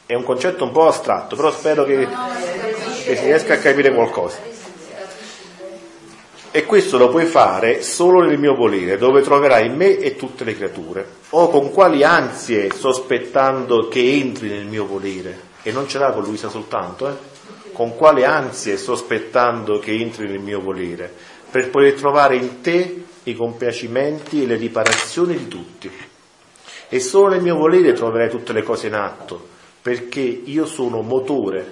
[0.06, 2.08] È un concetto un po' astratto, però spero che,
[3.06, 4.38] che si riesca a capire qualcosa.
[6.56, 10.56] E questo lo puoi fare solo nel mio volere, dove troverai me e tutte le
[10.56, 11.06] creature.
[11.32, 15.38] O con quali ansie sospettando che entri nel mio volere.
[15.64, 17.14] E non ce l'ha con Luisa soltanto, eh?
[17.74, 21.14] Con quali ansie sospettando che entri nel mio volere.
[21.52, 25.92] Per poter trovare in te i compiacimenti e le riparazioni di tutti.
[26.88, 29.46] E solo nel mio volere troverai tutte le cose in atto,
[29.82, 31.70] perché io sono motore,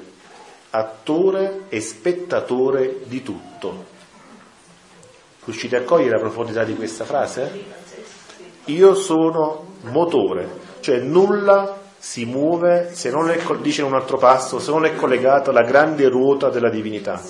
[0.71, 3.92] attore e spettatore di tutto
[5.45, 7.65] Riuscite a cogliere la profondità di questa frase?
[8.65, 10.47] Io sono motore,
[10.79, 14.95] cioè nulla si muove se non è, dice in un altro passo, se non è
[14.95, 17.21] collegato alla grande ruota della divinità.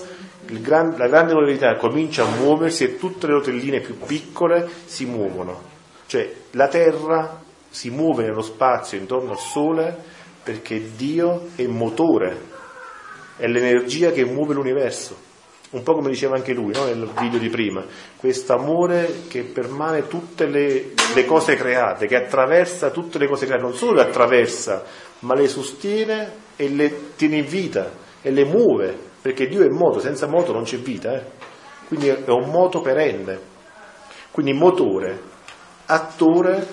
[0.45, 5.61] Gran, la grande divinità comincia a muoversi e tutte le rotelline più piccole si muovono.
[6.05, 9.95] Cioè la Terra si muove nello spazio intorno al Sole
[10.43, 12.41] perché Dio è motore,
[13.38, 15.23] è l'energia che muove l'universo
[15.74, 16.86] un po' come diceva anche lui no?
[16.86, 17.84] nel video di prima,
[18.18, 23.64] questo amore che permane tutte le, le, cose create, che attraversa tutte le cose create,
[23.64, 24.84] non solo le attraversa,
[25.20, 30.00] ma le sostiene e le tiene in vita e le muove, perché Dio è moto,
[30.00, 31.24] senza moto non c'è vita, eh?
[31.88, 33.52] quindi è un moto perenne.
[34.30, 35.22] Quindi motore,
[35.86, 36.68] attore,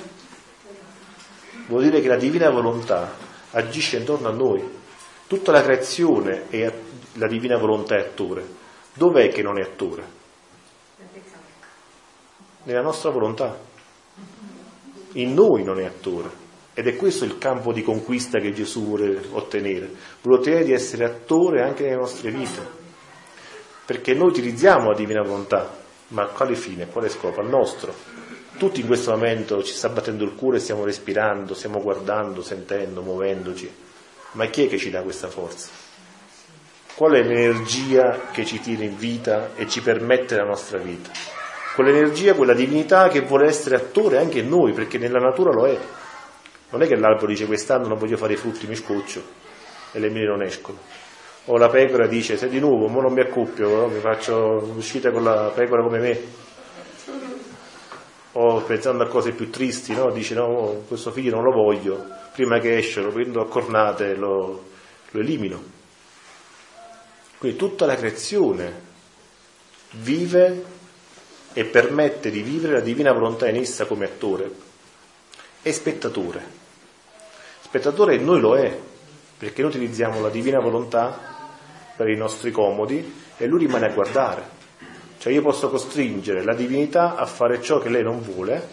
[1.69, 3.13] vuol dire che la divina volontà
[3.53, 4.63] agisce intorno a noi,
[5.27, 6.73] tutta la creazione è
[7.15, 8.61] la divina volontà è attore
[9.01, 10.05] Dov'è che non è attore?
[12.65, 13.59] Nella nostra volontà.
[15.13, 16.29] In noi non è attore.
[16.75, 19.91] Ed è questo il campo di conquista che Gesù vuole ottenere.
[20.21, 22.61] Vuole ottenere di essere attore anche nelle nostre vite.
[23.87, 25.79] Perché noi utilizziamo la divina volontà,
[26.09, 27.41] ma a quale fine, a quale scopo?
[27.41, 27.95] Al nostro.
[28.59, 33.73] Tutti in questo momento ci sta battendo il cuore, stiamo respirando, stiamo guardando, sentendo, muovendoci.
[34.33, 35.89] Ma chi è che ci dà questa forza?
[37.01, 41.09] Qual è l'energia che ci tiene in vita e ci permette la nostra vita?
[41.75, 45.79] Quell'energia, quella divinità che vuole essere attore anche in noi, perché nella natura lo è.
[46.69, 49.23] Non è che l'albero dice quest'anno non voglio fare i frutti, mi scoccio
[49.93, 50.77] e le mele non escono.
[51.47, 53.87] O la pecora dice se di nuovo, mo non mi accoppio, no?
[53.87, 56.21] mi faccio uscita con la pecora come me.
[58.33, 60.11] O pensando a cose più tristi, no?
[60.11, 64.65] dice no, questo figlio non lo voglio, prima che esce lo prendo a cornate lo,
[65.13, 65.79] lo elimino.
[67.41, 68.71] Quindi tutta la creazione
[69.93, 70.63] vive
[71.55, 74.53] e permette di vivere la divina volontà in essa come attore
[75.63, 76.45] e spettatore.
[77.63, 78.79] Spettatore noi lo è,
[79.39, 81.19] perché noi utilizziamo la divina volontà
[81.97, 84.43] per i nostri comodi e lui rimane a guardare.
[85.17, 88.69] Cioè io posso costringere la divinità a fare ciò che lei non vuole,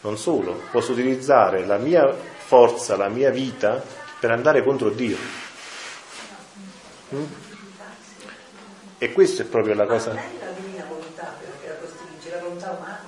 [0.00, 3.84] non solo, posso utilizzare la mia forza, la mia vita
[4.18, 5.18] per andare contro Dio.
[7.14, 7.49] Mm?
[9.02, 10.12] E questa è proprio la cosa.
[10.12, 10.20] la
[10.60, 13.00] divina volontà perché la costringe, la volontà umana.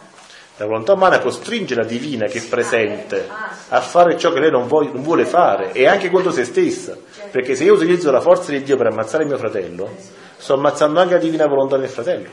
[0.57, 3.28] La volontà umana costringe la divina che è presente
[3.68, 6.97] a fare ciò che lei non vuole fare e anche contro se stessa.
[7.30, 9.95] Perché se io utilizzo la forza di Dio per ammazzare mio fratello,
[10.38, 12.30] sto ammazzando anche la divina volontà del fratello.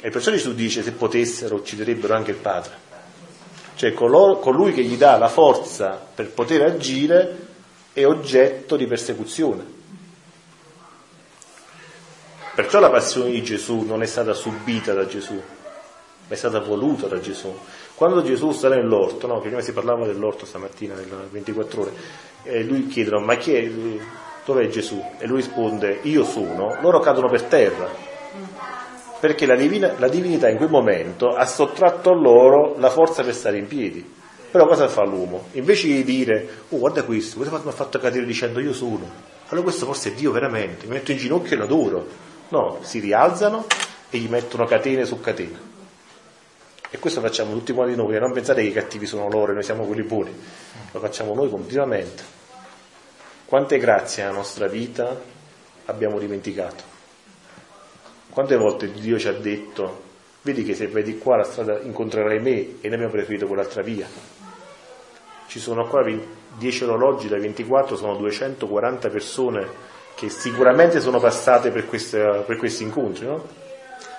[0.00, 2.72] E perciò Gesù dice se potessero ucciderebbero anche il padre.
[3.76, 7.36] Cioè colui che gli dà la forza per poter agire
[7.92, 9.77] è oggetto di persecuzione.
[12.58, 17.06] Perciò la passione di Gesù non è stata subita da Gesù, ma è stata voluta
[17.06, 17.56] da Gesù.
[17.94, 21.92] Quando Gesù sta nell'orto, no, prima si parlava dell'orto stamattina, nelle 24 ore,
[22.42, 23.70] e lui chiedono, ma chi è,
[24.44, 25.00] dov'è Gesù?
[25.18, 27.88] E lui risponde, io sono, loro cadono per terra,
[29.20, 33.36] perché la, divina, la divinità in quel momento ha sottratto a loro la forza per
[33.36, 34.04] stare in piedi.
[34.50, 35.46] Però cosa fa l'uomo?
[35.52, 39.08] Invece di dire, oh guarda questo, questo mi ha fatto cadere dicendo io sono,
[39.46, 42.26] allora questo forse è Dio veramente, mi metto in ginocchio e l'adoro.
[42.48, 43.66] No, si rialzano
[44.10, 45.66] e gli mettono catene su catene.
[46.90, 49.62] E questo facciamo tutti quanti noi, non pensate che i cattivi sono loro e noi
[49.62, 50.34] siamo quelli buoni,
[50.90, 52.36] lo facciamo noi continuamente.
[53.44, 55.20] Quante grazie nella nostra vita
[55.84, 56.82] abbiamo dimenticato?
[58.30, 60.02] Quante volte Dio ci ha detto,
[60.42, 64.06] vedi che se vedi qua la strada incontrerai me e noi abbiamo preferito quell'altra via.
[65.46, 66.02] Ci sono qua
[66.56, 69.66] 10 orologi da 24, sono 240 persone
[70.18, 73.46] che sicuramente sono passate per, queste, per questi incontri, no?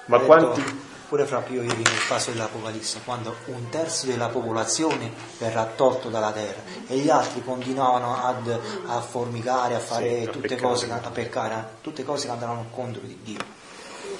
[0.05, 0.87] Ma detto, quanti...
[1.09, 6.61] Pure proprio ieri nel caso dell'Apocalisse, quando un terzo della popolazione verrà tolto dalla terra
[6.87, 10.61] e gli altri continuavano ad, a formicare, a fare Sì, a tutte peccare.
[10.61, 13.43] cose, a peccare, tutte cose che andavano contro di Dio.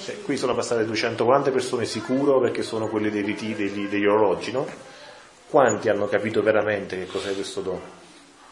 [0.03, 4.51] Cioè, qui sono passate 240 persone sicuro perché sono quelle dei riti, degli, degli orologi,
[4.51, 4.67] no?
[5.47, 7.81] Quanti hanno capito veramente che cos'è questo dono?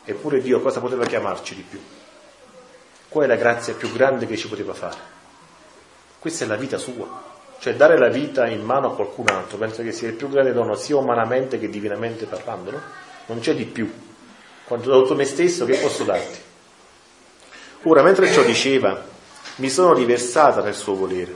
[0.05, 1.79] Eppure Dio cosa poteva chiamarci di più?
[3.09, 4.97] Qual è la grazia più grande che ci poteva fare?
[6.19, 7.35] Questa è la vita sua.
[7.59, 10.53] Cioè dare la vita in mano a qualcun altro, penso che sia il più grande
[10.53, 12.81] dono sia umanamente che divinamente parlando, no?
[13.27, 13.91] Non c'è di più.
[14.65, 16.39] Quando do tutto me stesso, che posso darti?
[17.83, 19.01] Ora, mentre ciò diceva,
[19.55, 21.33] mi sono riversata nel suo volere,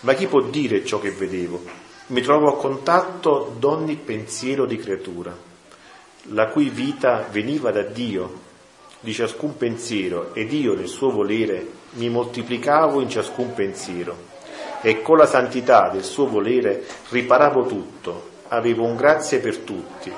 [0.00, 1.62] ma chi può dire ciò che vedevo?
[2.06, 5.36] Mi trovo a contatto d'ogni pensiero di creatura,
[6.30, 8.46] la cui vita veniva da Dio,
[9.00, 14.16] di ciascun pensiero, ed io nel suo volere mi moltiplicavo in ciascun pensiero,
[14.80, 20.12] e con la santità del suo volere riparavo tutto, avevo un grazie per tutti,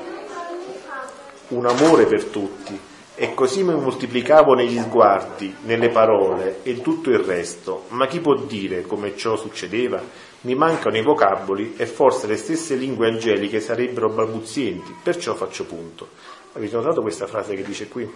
[1.48, 2.78] un amore per tutti,
[3.14, 7.84] e così mi moltiplicavo negli sguardi, nelle parole e tutto il resto.
[7.88, 10.02] Ma chi può dire come ciò succedeva?
[10.42, 16.08] Mi mancano i vocaboli e forse le stesse lingue angeliche sarebbero balbuzienti, perciò faccio punto.
[16.54, 18.10] Avete notato questa frase che dice qui?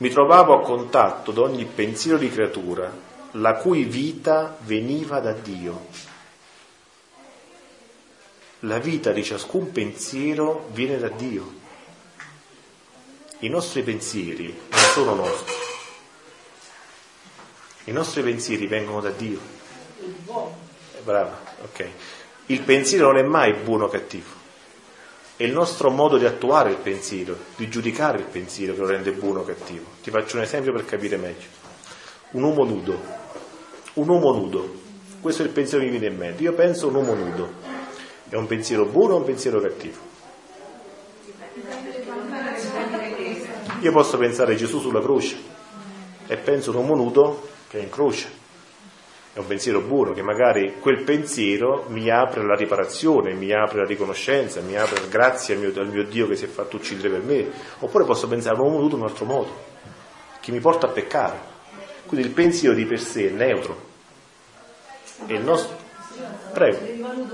[0.00, 2.90] Mi trovavo a contatto di ogni pensiero di creatura,
[3.32, 5.88] la cui vita veniva da Dio.
[8.60, 11.52] La vita di ciascun pensiero viene da Dio.
[13.40, 15.54] I nostri pensieri non sono nostri.
[17.84, 19.38] I nostri pensieri vengono da Dio.
[21.02, 21.88] Brava, ok.
[22.46, 24.38] Il pensiero non è mai buono o cattivo.
[25.36, 29.12] È il nostro modo di attuare il pensiero, di giudicare il pensiero che lo rende
[29.12, 29.89] buono o cattivo.
[30.02, 31.46] Ti faccio un esempio per capire meglio.
[32.32, 33.00] Un uomo nudo.
[33.94, 34.74] Un uomo nudo.
[35.20, 36.42] Questo è il pensiero che mi viene in mente.
[36.42, 37.52] Io penso un uomo nudo.
[38.28, 39.98] È un pensiero buono o un pensiero cattivo?
[43.80, 45.36] Io posso pensare a Gesù sulla croce
[46.26, 48.38] e penso un uomo nudo che è in croce.
[49.32, 53.88] È un pensiero buono, che magari quel pensiero mi apre alla riparazione, mi apre alla
[53.88, 57.22] riconoscenza, mi apre grazie al mio, al mio Dio che si è fatto uccidere per
[57.22, 57.50] me.
[57.78, 59.50] Oppure posso pensare a un uomo nudo in un altro modo,
[60.40, 61.38] che mi porta a peccare.
[62.06, 63.88] Quindi il pensiero di per sé è neutro.
[65.26, 65.76] E il nostro...
[66.52, 66.84] Prego.
[66.84, 67.24] Il quando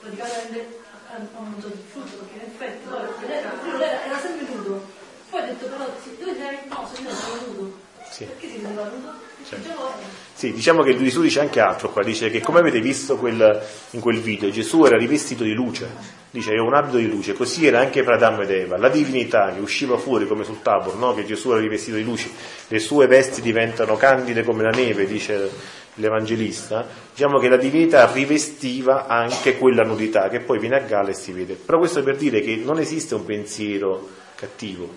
[0.00, 4.84] praticamente ha mangiato il frutto perché in effetti poi era, quello era, era sempre nudo.
[5.30, 7.78] Poi ha detto però sì, dove sei no, se io sono nudo.
[8.10, 8.24] Sì.
[8.24, 9.12] Perché si vedeva nudo?
[9.48, 9.68] Certo.
[9.68, 9.92] Dicevo,
[10.34, 14.00] Sì, diciamo che Gesù dice anche altro qua, dice che come avete visto quel- in
[14.00, 15.88] quel video, Gesù era rivestito di luce,
[16.36, 19.54] dice è un abito di luce, così era anche per Adamo ed Eva, la divinità
[19.54, 21.14] che usciva fuori come sul tabor, no?
[21.14, 22.28] che Gesù era rivestito di luce,
[22.68, 25.50] le sue vesti diventano candide come la neve, dice
[25.94, 31.14] l'Evangelista, diciamo che la divinità rivestiva anche quella nudità, che poi viene a galla e
[31.14, 31.54] si vede.
[31.54, 34.92] Però questo per dire che non esiste un pensiero cattivo.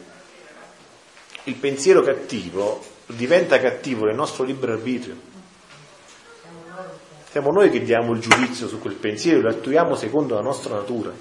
[1.46, 5.16] Il pensiero cattivo diventa cattivo nel nostro libero arbitrio.
[7.32, 11.12] Siamo noi che diamo il giudizio su quel pensiero, lo attuiamo secondo la nostra natura.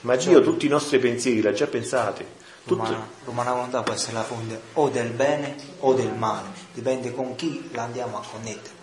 [0.00, 2.26] Ma Dio tutti i nostri pensieri li ha già pensati.
[2.64, 7.36] L'umana, l'umana volontà può essere la fonte o del bene o del male, dipende con
[7.36, 8.74] chi la andiamo a connettere.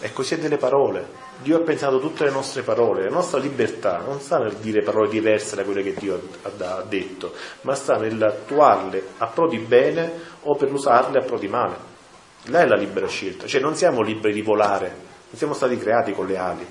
[0.00, 1.20] E così è delle parole.
[1.40, 5.08] Dio ha pensato tutte le nostre parole, la nostra libertà non sta nel dire parole
[5.08, 10.56] diverse da quelle che Dio ha detto, ma sta nell'attuarle a pro di bene o
[10.56, 11.76] per usarle a pro di male.
[12.46, 16.12] Là è la libera scelta, cioè non siamo liberi di volare, non siamo stati creati
[16.12, 16.66] con le ali.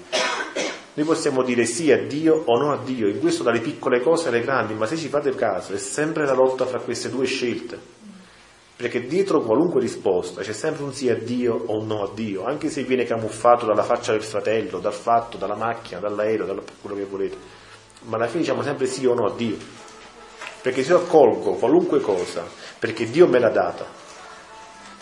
[0.93, 4.27] Noi possiamo dire sì a Dio o no a Dio, in questo dalle piccole cose
[4.27, 7.79] alle grandi, ma se ci fate caso è sempre la lotta fra queste due scelte.
[8.75, 12.45] Perché dietro qualunque risposta c'è sempre un sì a Dio o un no a Dio,
[12.45, 16.95] anche se viene camuffato dalla faccia del fratello, dal fatto, dalla macchina, dall'aereo, da quello
[16.95, 17.37] che volete.
[18.03, 19.57] Ma alla fine diciamo sempre sì o no a Dio.
[20.61, 22.45] Perché se io accolgo qualunque cosa,
[22.77, 24.00] perché Dio me l'ha data,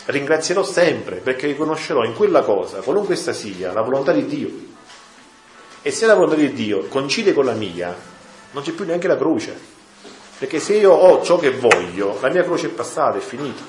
[0.06, 4.50] ringrazierò sempre, perché riconoscerò in quella cosa, qualunque essa sia, la volontà di Dio.
[5.82, 7.94] E se la volontà di Dio coincide con la mia,
[8.52, 9.78] non c'è più neanche la croce.
[10.38, 13.62] Perché se io ho ciò che voglio, la mia croce è passata, è finita.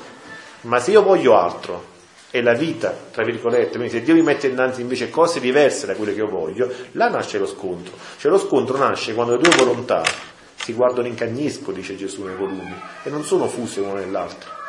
[0.61, 1.89] Ma se io voglio altro,
[2.29, 5.95] è la vita, tra virgolette, quindi se Dio mi mette innanzi invece cose diverse da
[5.95, 7.93] quelle che io voglio, là nasce lo scontro.
[8.17, 10.01] Cioè lo scontro nasce quando le due volontà
[10.55, 12.73] si guardano in cagnesco, dice Gesù nei volumi,
[13.03, 14.60] e non sono fuse l'una nell'altra.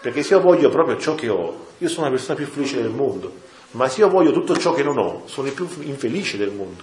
[0.00, 2.90] Perché se io voglio proprio ciò che ho, io sono la persona più felice del
[2.90, 3.32] mondo.
[3.72, 6.82] Ma se io voglio tutto ciò che non ho, sono il più infelice del mondo.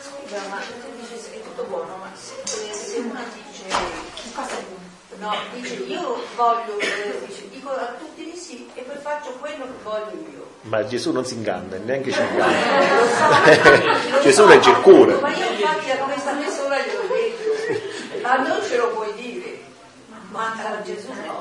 [0.00, 3.64] Scusa, ma tu dici che è tutto buono, ma se, se una dice
[5.18, 9.64] no, dice io voglio, eh, dice, dico a tutti di sì e poi faccio quello
[9.64, 10.46] che voglio io.
[10.62, 12.56] ma Gesù non si inganna, neanche ci inganna.
[14.22, 15.14] Gesù legge il cuore.
[15.20, 19.58] Ma io infatti a questa persona glielo detto, a non ce lo puoi dire,
[20.08, 20.27] ma a Gesù no.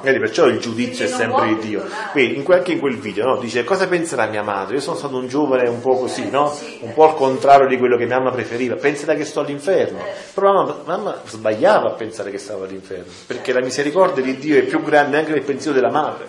[0.02, 1.88] Vedi, perciò il giudizio è sempre di Dio.
[2.12, 3.38] Qui, in que- anche in quel video, no?
[3.38, 4.76] dice cosa penserà mia madre?
[4.76, 6.58] Io sono stato un giovane un po' così, no?
[6.82, 8.76] Un po' al contrario di quello che mia mamma preferiva.
[8.76, 10.00] Penserà che sto all'inferno.
[10.34, 14.64] Però mamma, mamma sbagliava a pensare che stavo all'inferno, perché la misericordia di Dio è
[14.64, 16.28] più grande anche del pensiero della madre.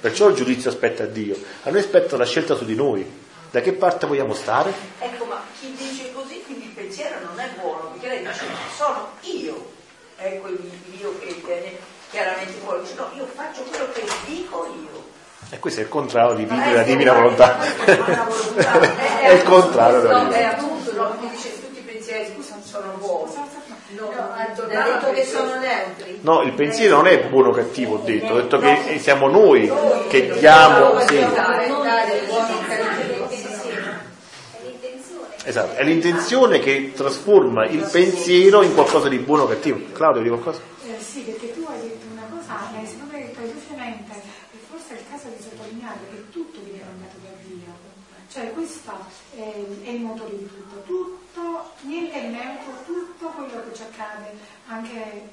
[0.00, 1.34] Perciò il giudizio aspetta a Dio.
[1.62, 3.22] A noi aspetta la scelta su di noi.
[3.50, 4.72] Da che parte vogliamo stare?
[4.98, 8.44] Ecco, ma chi dice così, quindi il pensiero non è buono, perché lei dice
[8.76, 9.72] sono io.
[10.16, 10.58] Ecco il
[10.90, 11.78] Dio che viene
[12.14, 15.02] chiaramente fuori, dice no, io faccio quello che dico io.
[15.50, 17.58] E questo è il contrario di vivere la divina volontà.
[17.84, 19.18] La volontà.
[19.20, 20.50] è il contrario della è divina.
[20.50, 23.32] appunto, no, mi dice tutti i pensieri sono, sono buoni.
[23.96, 26.18] No, Ha detto che sono neutri.
[26.22, 29.70] No, il pensiero non è buono o cattivo, ho detto, ho detto che siamo noi
[30.08, 31.24] che diamo, sì,
[35.44, 39.78] esatto, è l'intenzione che trasforma il pensiero in qualcosa di buono o cattivo.
[39.92, 40.60] Claudio, di qualcosa?
[40.84, 44.12] Eh, sì, perché tu hai detto una cosa, eh, secondo me velocemente,
[44.52, 47.72] e forse è il caso di sottolineare che tutto viene mandato da Dio.
[48.34, 48.90] Cioè questo
[49.36, 54.36] è, è il motore di tutto, tutto, niente è neutro, tutto quello che ci accade
[54.66, 55.30] anche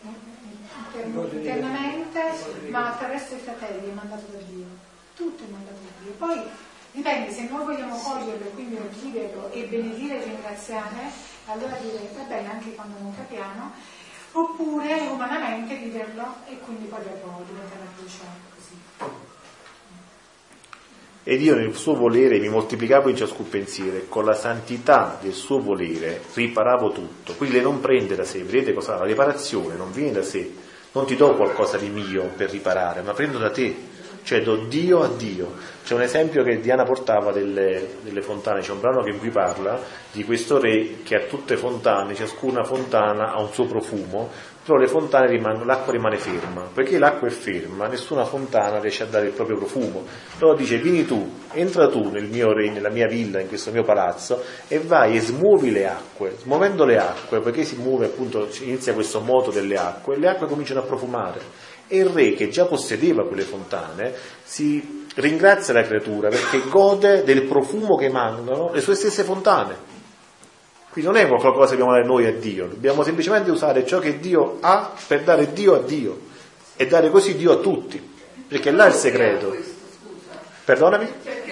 [0.94, 4.68] inter- internamente, ma attraverso i fratelli è mandato da Dio.
[5.16, 6.12] Tutto è mandato da Dio.
[6.12, 6.44] Poi
[6.92, 11.10] dipende, se noi vogliamo coglierlo e quindi viverlo e benedire e ringraziare,
[11.46, 13.72] allora dire va bene anche quando non capiamo,
[14.34, 18.51] oppure umanamente viverlo e quindi poi dopo diventa la croce così.
[21.24, 25.34] Ed io nel suo volere mi moltiplicavo in ciascun pensiero e con la santità del
[25.34, 27.34] suo volere riparavo tutto.
[27.36, 28.98] Quindi lei non prende da sé, vedete cosa?
[28.98, 30.52] La riparazione non viene da sé,
[30.94, 33.76] non ti do qualcosa di mio per riparare, ma prendo da te,
[34.24, 35.54] cioè do Dio a Dio.
[35.84, 39.80] C'è un esempio che Diana portava delle, delle fontane, c'è un brano che in parla
[40.12, 44.30] di questo re che ha tutte fontane, ciascuna fontana ha un suo profumo,
[44.64, 49.08] però le fontane rimangono, l'acqua rimane ferma, perché l'acqua è ferma, nessuna fontana riesce a
[49.08, 50.06] dare il proprio profumo.
[50.40, 53.84] Allora dice, vieni tu, entra tu nel mio regno, nella mia villa, in questo mio
[53.84, 56.36] palazzo, e vai e smuovi le acque.
[56.38, 60.82] Smuovendo le acque, perché si muove appunto, inizia questo moto delle acque, le acque cominciano
[60.82, 61.40] a profumare.
[61.88, 67.44] E il re, che già possedeva quelle fontane, si ringrazia la creatura perché gode del
[67.44, 69.91] profumo che emanano le sue stesse fontane.
[70.92, 74.20] Quindi non è qualcosa che dobbiamo dare noi a Dio, dobbiamo semplicemente usare ciò che
[74.20, 76.20] Dio ha per dare Dio a Dio
[76.76, 78.14] e dare così Dio a tutti,
[78.48, 79.56] perché là è il segreto.
[80.66, 81.06] Perdonami?
[81.06, 81.52] Effetti?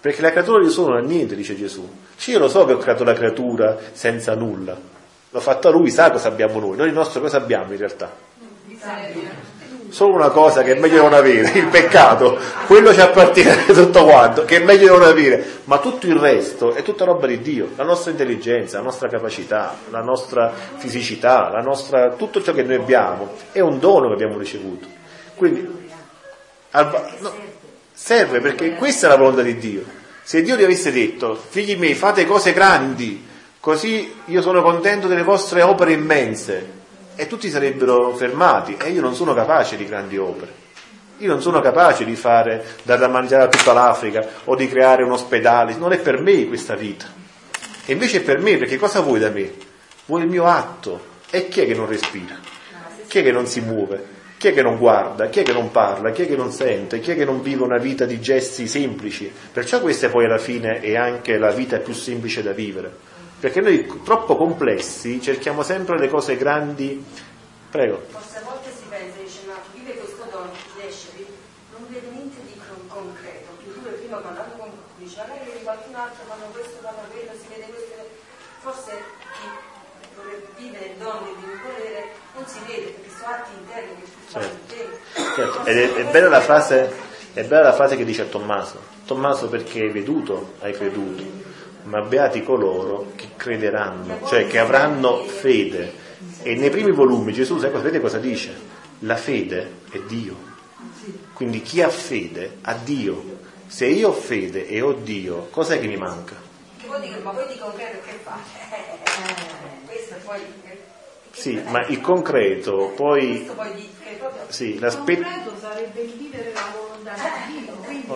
[0.00, 1.88] Perché la creatura di solo non ha niente, dice Gesù.
[2.16, 4.76] Sì, io lo so che ho creato la creatura senza nulla,
[5.30, 8.12] l'ho fatta lui, sa cosa abbiamo noi, noi il nostro cosa abbiamo in realtà?
[9.94, 12.36] Solo una cosa che è meglio non avere, il peccato,
[12.66, 16.82] quello ci appartiene tutto quanto, che è meglio non avere, ma tutto il resto è
[16.82, 22.10] tutta roba di Dio, la nostra intelligenza, la nostra capacità, la nostra fisicità, la nostra,
[22.14, 24.88] tutto ciò che noi abbiamo è un dono che abbiamo ricevuto.
[25.36, 25.64] Quindi
[26.72, 27.32] al- no,
[27.92, 29.84] serve perché questa è la volontà di Dio.
[30.24, 33.24] Se Dio ti avesse detto, figli miei, fate cose grandi,
[33.60, 36.82] così io sono contento delle vostre opere immense,
[37.16, 40.62] e tutti sarebbero fermati, e io non sono capace di grandi opere.
[41.18, 45.04] Io non sono capace di fare dar da mangiare a tutta l'Africa o di creare
[45.04, 47.06] un ospedale, non è per me questa vita.
[47.86, 49.52] E invece è per me, perché cosa vuoi da me?
[50.06, 51.12] Vuoi il mio atto.
[51.30, 52.36] E chi è che non respira?
[53.06, 54.12] Chi è che non si muove?
[54.36, 55.28] Chi è che non guarda?
[55.28, 56.10] Chi è che non parla?
[56.10, 57.00] Chi è che non sente?
[57.00, 59.32] Chi è che non vive una vita di gesti semplici?
[59.52, 62.92] Perciò questa poi alla fine è anche la vita più semplice da vivere.
[63.44, 66.96] Perché noi troppo complessi cerchiamo sempre le cose grandi.
[67.68, 68.00] Prego.
[68.08, 70.48] Forse a volte si pensa, dice, ma vive questo dono,
[70.80, 71.12] riesce,
[71.76, 73.52] non vede niente di con- concreto.
[73.60, 77.68] Tu prima parlando con dice, magari vedi qualcun altro, fanno questo, fanno quello, si vede
[77.68, 78.00] questo.
[78.64, 78.92] Forse
[79.36, 79.46] chi
[80.16, 82.00] vorrebbe vivere il dono di volere
[82.32, 85.36] non si vede, perché sono atti interni che tu fai Certo.
[85.36, 86.90] Certo, Ed è, è bella la frase,
[87.34, 88.80] è bella la frase che dice a Tommaso.
[89.04, 91.52] Tommaso perché hai veduto, hai creduto,
[91.84, 96.02] ma beati coloro che crederanno, cioè che avranno fede.
[96.42, 98.54] E nei primi volumi Gesù, sai cosa, dice?
[99.00, 100.52] La fede è Dio.
[101.32, 103.42] Quindi chi ha fede ha Dio.
[103.66, 106.36] Se io ho fede e ho Dio, cos'è che mi manca?
[106.78, 108.38] Che vuol dire, ma poi di concreto che fa?
[109.86, 110.40] Questo poi...
[110.64, 110.78] eh,
[111.32, 114.42] Sì, ma il concreto, poi Questo poi di, che proprio...
[114.48, 115.22] sì, l'aspetto.
[115.22, 117.14] concreto sarebbe il vivere la volontà
[117.48, 118.14] di Dio.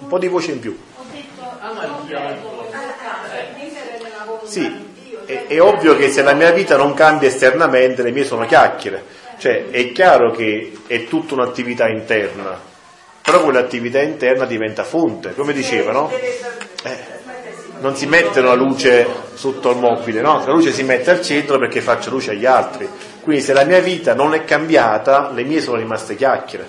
[0.00, 0.78] Un po' di voce in più.
[4.44, 5.20] Sì, di Dio.
[5.26, 8.46] è, cioè è ovvio che se la mia vita non cambia esternamente, le mie sono
[8.46, 9.04] chiacchiere.
[9.38, 12.58] Cioè, è chiaro che è tutta un'attività interna.
[13.22, 16.10] però quell'attività interna diventa fonte, come diceva, no?
[16.10, 16.98] Eh,
[17.80, 20.42] non si mette la luce sotto il mobile, no?
[20.46, 22.88] La luce si mette al centro perché faccio luce agli altri.
[23.20, 26.68] Quindi se la mia vita non è cambiata, le mie sono rimaste chiacchiere.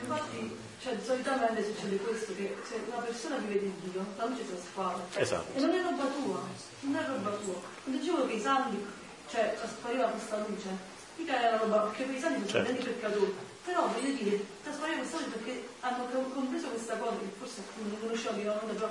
[0.00, 4.56] Infatti, cioè, solitamente succede questo, che se una persona vive di Dio, la luce si
[4.60, 4.98] spara.
[5.22, 5.56] Esatto.
[5.56, 6.40] E non è roba tua,
[6.80, 7.54] non è roba tua.
[7.84, 8.84] Quando dicevo che i santi,
[9.30, 10.68] cioè, traspariva questa luce,
[11.16, 12.72] mica era roba, perché quei santi sono Certo.
[12.72, 13.34] stati peccatori.
[13.64, 16.04] Però voglio dire, traspariva questa luce perché hanno
[16.34, 18.88] compreso questa cosa, che forse non conoscevano che erano però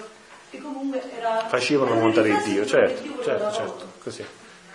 [0.52, 1.48] che comunque era...
[1.48, 3.92] Facevano era riflesso Dio, di certo, Dio certo, certo, loro.
[4.04, 4.26] così.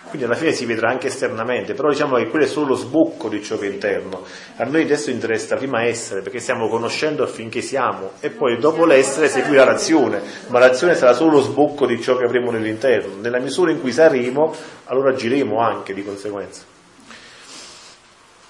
[0.07, 3.27] Quindi alla fine si vedrà anche esternamente, però diciamo che quello è solo lo sbocco
[3.27, 4.23] di ciò che è interno.
[4.55, 9.27] A noi adesso interessa prima essere, perché stiamo conoscendo affinché siamo, e poi dopo l'essere
[9.27, 13.15] seguirà l'azione, ma l'azione sarà solo lo sbocco di ciò che avremo nell'interno.
[13.19, 14.55] Nella misura in cui saremo,
[14.85, 16.75] allora agiremo anche di conseguenza.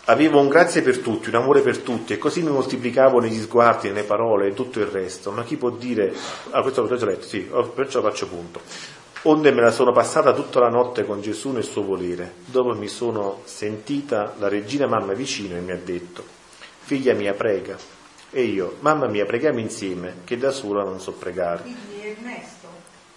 [0.09, 3.89] Avevo un grazie per tutti, un amore per tutti, e così mi moltiplicavo negli sguardi,
[3.89, 5.31] nelle parole e tutto il resto.
[5.31, 6.13] Ma chi può dire,
[6.51, 8.61] ah questo l'ho già letto, sì, oh, perciò faccio punto.
[9.23, 12.33] Onde me la sono passata tutta la notte con Gesù nel suo volere.
[12.45, 16.23] Dopo mi sono sentita la regina mamma vicino e mi ha detto,
[16.81, 17.75] figlia mia prega.
[18.29, 21.61] E io, mamma mia, preghiamo insieme, che da sola non so pregare.
[21.61, 22.67] Quindi Ernesto,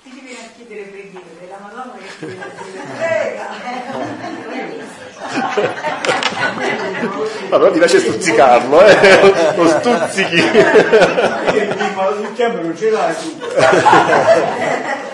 [0.03, 2.91] ti viene a chiedere preghiere, la Madonna che ti viene a chiedere
[7.51, 9.57] Ma però ti piace stuzzicarlo, eh?
[9.57, 10.43] Lo stuzzichi.
[11.95, 13.39] Ma sul chiamo non ce l'hai tu.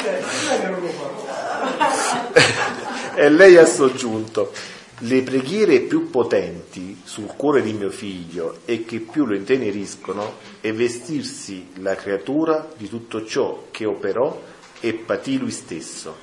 [0.00, 2.27] Cioè, non è che non lo fa.
[3.18, 4.52] E lei ha soggiunto,
[4.98, 10.72] le preghiere più potenti sul cuore di mio figlio e che più lo inteneriscono è
[10.72, 14.40] vestirsi la creatura di tutto ciò che operò
[14.80, 16.16] e patì lui stesso,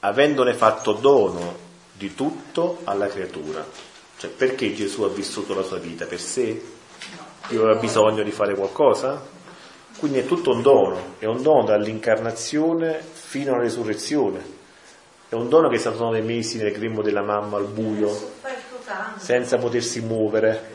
[0.00, 1.56] avendone fatto dono
[1.92, 3.66] di tutto alla creatura.
[4.18, 6.06] Cioè, perché Gesù ha vissuto la sua vita?
[6.06, 6.62] Per sé?
[7.48, 9.40] Io aveva bisogno di fare qualcosa?
[9.98, 14.40] Quindi è tutto un dono, è un dono dall'incarnazione fino alla resurrezione.
[15.26, 18.14] È un dono che è stato nove mesi nel grembo della mamma al buio,
[19.16, 20.70] senza potersi muovere.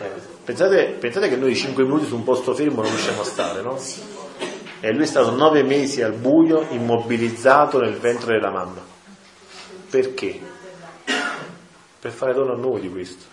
[0.00, 3.60] Eh, Pensate, pensate che noi cinque minuti su un posto fermo non riusciamo a stare,
[3.60, 3.78] no?
[4.80, 8.80] E lui è stato nove mesi al buio, immobilizzato nel ventre della mamma.
[9.90, 10.40] Perché?
[12.00, 13.26] Per fare dono a noi di questo,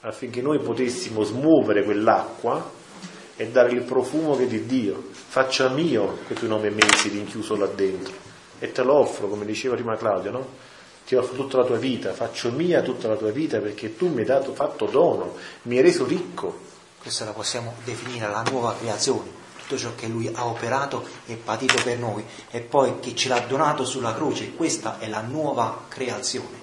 [0.00, 2.78] affinché noi potessimo smuovere quell'acqua
[3.40, 5.02] e dare il profumo che è di Dio.
[5.12, 8.12] Faccia mio quei tuoi nove mesi rinchiuso là dentro
[8.58, 10.46] e te lo offro, come diceva prima Claudio, no?
[11.06, 14.20] Ti offro tutta la tua vita, faccio mia tutta la tua vita perché tu mi
[14.20, 16.54] hai dato, fatto dono, mi hai reso ricco.
[17.00, 19.30] Questa la possiamo definire la nuova creazione,
[19.62, 23.40] tutto ciò che lui ha operato e patito per noi e poi che ce l'ha
[23.40, 26.60] donato sulla croce, questa è la nuova creazione.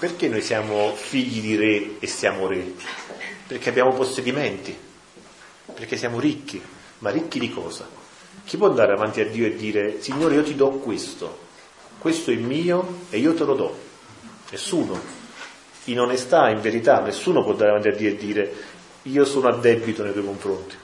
[0.00, 2.74] Perché noi siamo figli di re e siamo re?
[3.46, 4.90] Perché abbiamo possedimenti,
[5.74, 6.60] perché siamo ricchi,
[6.98, 7.88] ma ricchi di cosa?
[8.44, 11.38] Chi può andare avanti a Dio e dire, Signore io ti do questo,
[11.98, 13.76] questo è mio e io te lo do?
[14.50, 14.98] Nessuno.
[15.84, 18.54] In onestà, in verità, nessuno può andare avanti a Dio e dire,
[19.02, 20.76] io sono a debito nei tuoi confronti.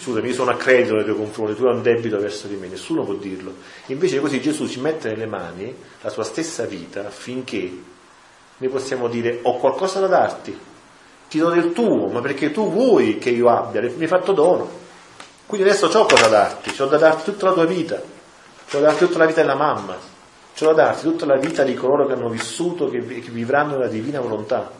[0.00, 2.68] Scusami, io sono a credito nei tuoi confronti, tu hai un debito verso di me,
[2.68, 3.54] nessuno può dirlo.
[3.86, 7.72] Invece così Gesù ci mette nelle mani la sua stessa vita affinché
[8.58, 10.56] noi possiamo dire ho qualcosa da darti,
[11.28, 14.86] ti do del tuo, ma perché tu vuoi che io abbia, mi hai fatto dono.
[15.46, 18.80] Quindi adesso ho cosa da darti, ho da darti tutta la tua vita, ho da
[18.80, 22.14] darti tutta la vita della mamma, ho da darti tutta la vita di coloro che
[22.14, 24.70] hanno vissuto, che, vivranno nella divina volontà.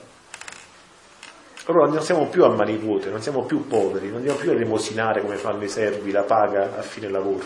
[1.67, 5.21] Allora non siamo più a mani vuote, non siamo più poveri, non andiamo più elemosinare
[5.21, 7.45] come fanno i servi la paga a fine lavoro.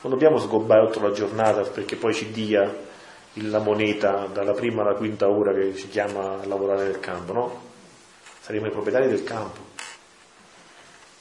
[0.00, 2.72] Non dobbiamo sgobbare tutta la giornata perché poi ci dia
[3.34, 7.63] la moneta dalla prima alla quinta ora che ci chiama a lavorare nel campo, no?
[8.44, 9.58] Saremo i proprietari del campo,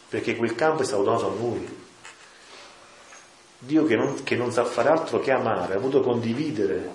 [0.09, 1.77] perché quel campo è stato donato a noi.
[3.59, 6.91] Dio che non, che non sa fare altro che amare, ha voluto condividere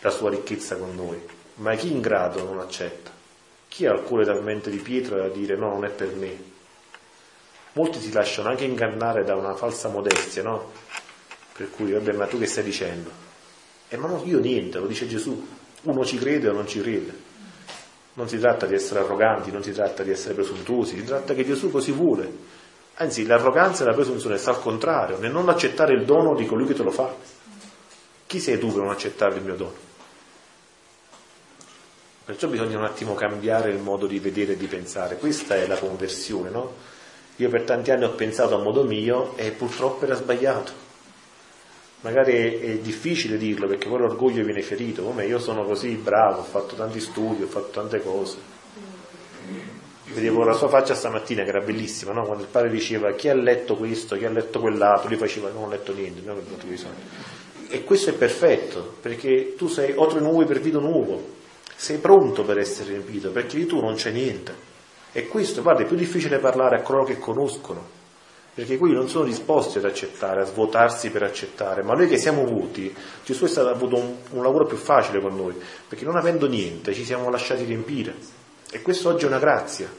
[0.00, 1.20] la sua ricchezza con noi,
[1.56, 3.10] ma chi ingrato non accetta?
[3.68, 6.42] Chi ha il cuore talmente di pietra da dire no, non è per me?
[7.74, 10.72] Molti si lasciano anche ingannare da una falsa modestia, no?
[11.52, 13.10] Per cui, vabbè, ma tu che stai dicendo?
[13.90, 15.46] E ma no, io niente, lo dice Gesù.
[15.82, 17.25] Uno ci crede o non ci crede.
[18.16, 21.44] Non si tratta di essere arroganti, non si tratta di essere presuntuosi, si tratta che
[21.44, 22.30] Gesù così vuole.
[22.94, 26.66] Anzi, l'arroganza e la presunzione sta al contrario, nel non accettare il dono di colui
[26.66, 27.14] che te lo fa.
[28.26, 29.74] Chi sei tu per non accettare il mio dono?
[32.24, 35.18] Perciò bisogna un attimo cambiare il modo di vedere e di pensare.
[35.18, 36.72] Questa è la conversione, no?
[37.36, 40.85] Io per tanti anni ho pensato a modo mio e purtroppo era sbagliato.
[42.00, 46.44] Magari è, difficile dirlo perché poi l'orgoglio viene ferito, come io sono così bravo, ho
[46.44, 48.36] fatto tanti studi, ho fatto tante cose.
[50.04, 52.24] Vedevo la sua faccia stamattina che era bellissima, no?
[52.24, 55.64] quando il padre diceva chi ha letto questo, chi ha letto quell'altro, lui faceva non
[55.64, 56.66] ho letto niente, non ho letto
[57.68, 61.34] E questo è perfetto, perché tu sei oltre nuovo per vito nuovo,
[61.74, 64.54] sei pronto per essere riempito, perché di tu non c'è niente.
[65.12, 68.04] E questo, guarda, è più difficile parlare a coloro che conoscono,
[68.56, 72.42] perché quelli non sono disposti ad accettare, a svuotarsi per accettare, ma noi che siamo
[72.42, 72.90] vuoti,
[73.22, 76.48] Gesù è stato, ha avuto un, un lavoro più facile con noi, perché non avendo
[76.48, 78.14] niente ci siamo lasciati riempire.
[78.70, 79.92] E questo oggi è una grazia,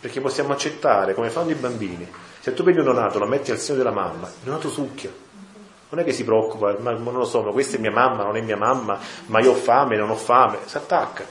[0.00, 2.08] perché possiamo accettare, come fanno i bambini,
[2.40, 5.12] se tu prendi un donato, lo metti al seno della mamma, il donato succhia.
[5.90, 8.34] Non è che si preoccupa, ma non lo so, ma questa è mia mamma, non
[8.34, 11.26] è mia mamma, ma io ho fame, non ho fame, si attacca.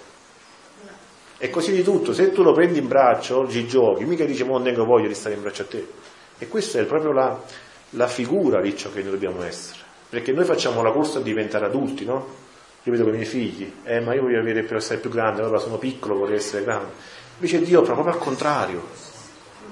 [1.39, 4.53] E così di tutto, se tu lo prendi in braccio, oggi giochi, mica dice, mo
[4.53, 5.87] non tengo voglia di stare in braccio a te.
[6.41, 7.37] E questa è proprio la,
[7.91, 9.79] la figura di ciò che noi dobbiamo essere.
[10.09, 12.47] Perché noi facciamo la corsa a diventare adulti, no?
[12.83, 15.41] Io vedo con i miei figli, eh, ma io voglio avere per essere più grande,
[15.41, 16.93] allora sono piccolo, vorrei essere grande.
[17.35, 18.87] Invece Dio fa proprio al contrario.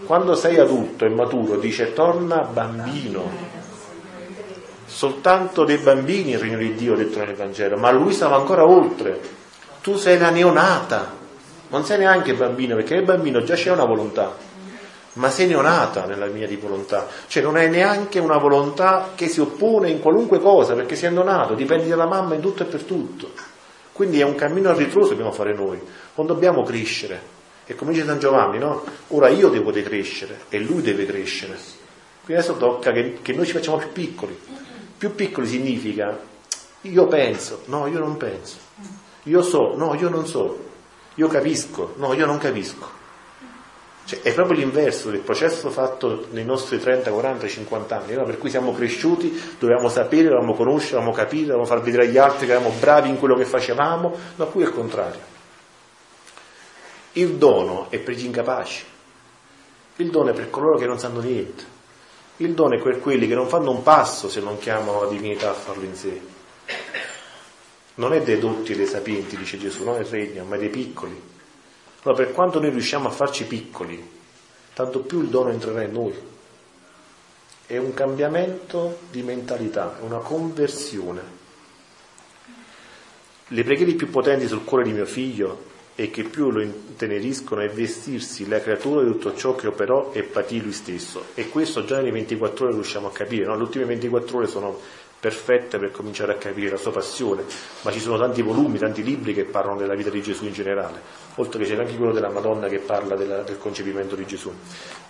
[0.05, 3.55] Quando sei adulto e maturo dice torna bambino.
[4.85, 9.19] Soltanto dei bambini il regno di Dio detto nel Vangelo, ma lui stava ancora oltre.
[9.81, 11.15] Tu sei la neonata,
[11.69, 14.46] non sei neanche bambino, perché il bambino già c'è una volontà
[15.17, 19.39] ma sei neonata nella mia di volontà, cioè non hai neanche una volontà che si
[19.39, 23.31] oppone in qualunque cosa, perché sei neonato, dipendi dalla mamma in tutto e per tutto.
[23.91, 25.79] Quindi è un cammino a ritroso che dobbiamo fare noi,
[26.15, 27.35] non dobbiamo crescere.
[27.65, 28.83] E come dice San Giovanni, no?
[29.09, 31.57] Ora io devo decrescere e lui deve crescere.
[32.23, 34.39] Quindi adesso tocca che, che noi ci facciamo più piccoli.
[34.97, 36.17] Più piccoli significa
[36.81, 38.57] io penso, no, io non penso.
[39.23, 40.65] Io so, no, io non so.
[41.15, 42.96] Io capisco, no, io non capisco.
[44.07, 48.23] Cioè, è proprio l'inverso del processo fatto nei nostri 30, 40, 50 anni, no?
[48.23, 52.45] per cui siamo cresciuti, dovevamo sapere, dovevamo conoscere, dovevamo capire, dovevamo far vedere agli altri
[52.45, 55.19] che eravamo bravi in quello che facevamo, ma qui è il contrario.
[57.11, 58.85] Il dono è per gli incapaci,
[59.97, 61.65] il dono è per coloro che non sanno niente,
[62.37, 65.49] il dono è per quelli che non fanno un passo se non chiamano la divinità
[65.49, 66.21] a farlo in sé.
[67.95, 70.69] Non è dei dotti e dei sapienti, dice Gesù, non è il regno, ma dei
[70.69, 71.35] piccoli
[72.03, 74.15] allora, per quanto noi riusciamo a farci piccoli,
[74.73, 76.13] tanto più il dono entrerà in noi.
[77.65, 81.35] È un cambiamento di mentalità, è una conversione.
[83.47, 87.69] Le preghiere più potenti sul cuore di mio figlio e che più lo inteneriscono è
[87.69, 91.25] vestirsi la creatura di tutto ciò che operò e patì lui stesso.
[91.33, 93.55] E questo già nelle 24 ore riusciamo a capire, no?
[93.55, 94.79] le ultime 24 ore sono
[95.19, 97.43] perfette per cominciare a capire la sua passione,
[97.81, 101.01] ma ci sono tanti volumi, tanti libri che parlano della vita di Gesù in generale,
[101.37, 104.51] oltre che c'è anche quello della Madonna che parla della, del concepimento di Gesù.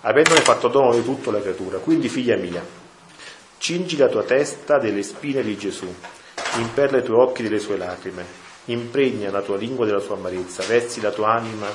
[0.02, 2.64] Avendone fatto dono di tutto la creatura, quindi figlia mia,
[3.58, 5.94] cingi la tua testa delle spine di Gesù,
[6.58, 8.26] imperla i tuoi occhi delle sue lacrime,
[8.66, 11.68] impregna la tua lingua della sua amarezza, versi la tua anima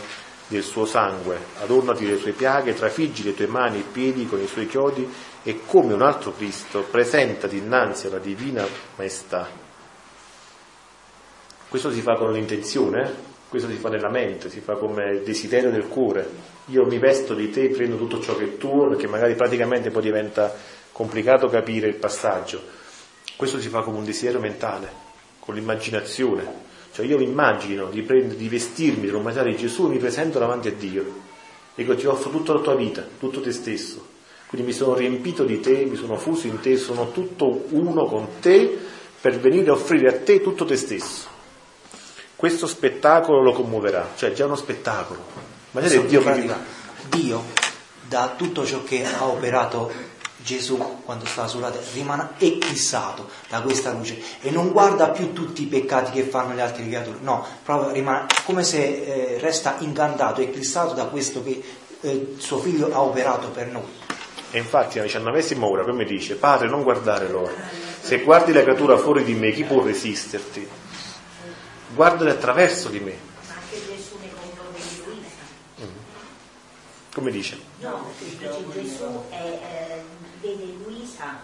[0.49, 4.47] del suo sangue, adornati delle sue piaghe, trafiggi le tue mani e piedi con i
[4.47, 5.11] suoi chiodi
[5.43, 9.49] e come un altro Cristo presentati innanzi alla divina maestà.
[11.69, 15.87] Questo si fa con l'intenzione, questo si fa nella mente, si fa come desiderio del
[15.87, 16.27] cuore.
[16.69, 20.01] Io mi vesto di te, prendo tutto ciò che è tuo, perché magari praticamente poi
[20.01, 20.57] diventa
[20.91, 22.63] complicato capire il passaggio.
[23.37, 24.91] Questo si fa come un desiderio mentale,
[25.39, 26.51] con l'immaginazione.
[26.95, 30.69] Cioè io mi immagino di, prendere, di vestirmi dell'umanità di Gesù e mi presento davanti
[30.69, 31.05] a Dio.
[31.75, 34.03] Dico ti offro tutta la tua vita, tutto te stesso.
[34.47, 38.29] Quindi mi sono riempito di te, mi sono fuso in te, sono tutto uno con
[38.41, 38.79] te
[39.21, 41.32] per venire a offrire a te tutto te stesso.
[42.43, 45.25] Questo spettacolo lo commuoverà, cioè è già uno spettacolo.
[45.71, 46.53] Ma è Dio che
[47.09, 47.45] Dio,
[48.09, 49.93] da tutto ciò che ha operato
[50.39, 55.63] Gesù quando stava sulla terra rimane eclissato da questa luce e non guarda più tutti
[55.63, 60.41] i peccati che fanno le altre creature, no, proprio rimane come se eh, resta incantato,
[60.41, 61.63] eclissato da questo che
[62.01, 63.87] eh, suo figlio ha operato per noi.
[64.51, 67.53] E infatti alla diciannovesima ora come dice, Padre non guardare loro,
[68.01, 70.82] se guardi la creatura fuori di me chi può resisterti?
[71.95, 73.17] Guardali attraverso di me.
[73.47, 75.85] Ma anche Gesù nei confronti di Luisa.
[75.85, 75.97] Mm.
[77.15, 77.59] Come dice?
[77.81, 78.13] No,
[78.73, 80.03] Gesù è, eh,
[80.41, 81.41] vede Luisa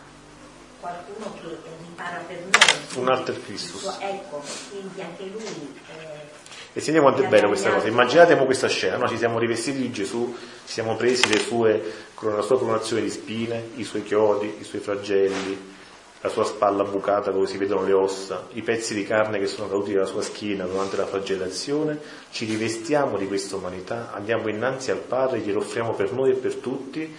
[0.81, 3.03] qualcuno che ripara per noi.
[3.03, 3.97] Un alter Christus.
[4.01, 5.81] Ecco, quindi anche lui.
[5.89, 7.89] Eh, e sentiamo quanto è bello questa cosa.
[7.89, 9.09] Immaginate questa scena, no?
[9.09, 11.83] ci siamo rivestiti di Gesù, ci siamo presi sue,
[12.21, 15.77] la sua coronazione di spine, i suoi chiodi, i suoi flagelli,
[16.21, 19.69] la sua spalla bucata dove si vedono le ossa, i pezzi di carne che sono
[19.69, 22.01] caduti dalla sua schiena durante la flagellazione,
[22.31, 26.57] ci rivestiamo di questa umanità, andiamo innanzi al Padre, glielo offriamo per noi e per
[26.57, 27.15] tutti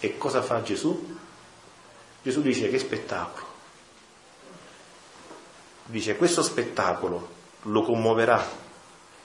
[0.00, 1.16] e cosa fa Gesù?
[2.22, 3.46] Gesù dice che spettacolo.
[5.86, 8.44] dice questo spettacolo lo commuoverà,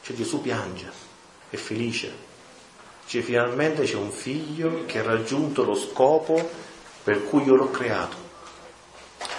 [0.02, 0.92] cioè Gesù piange,
[1.50, 2.14] è felice,
[3.08, 6.50] cioè finalmente c'è un figlio che ha raggiunto lo scopo
[7.04, 8.25] per cui io l'ho creato.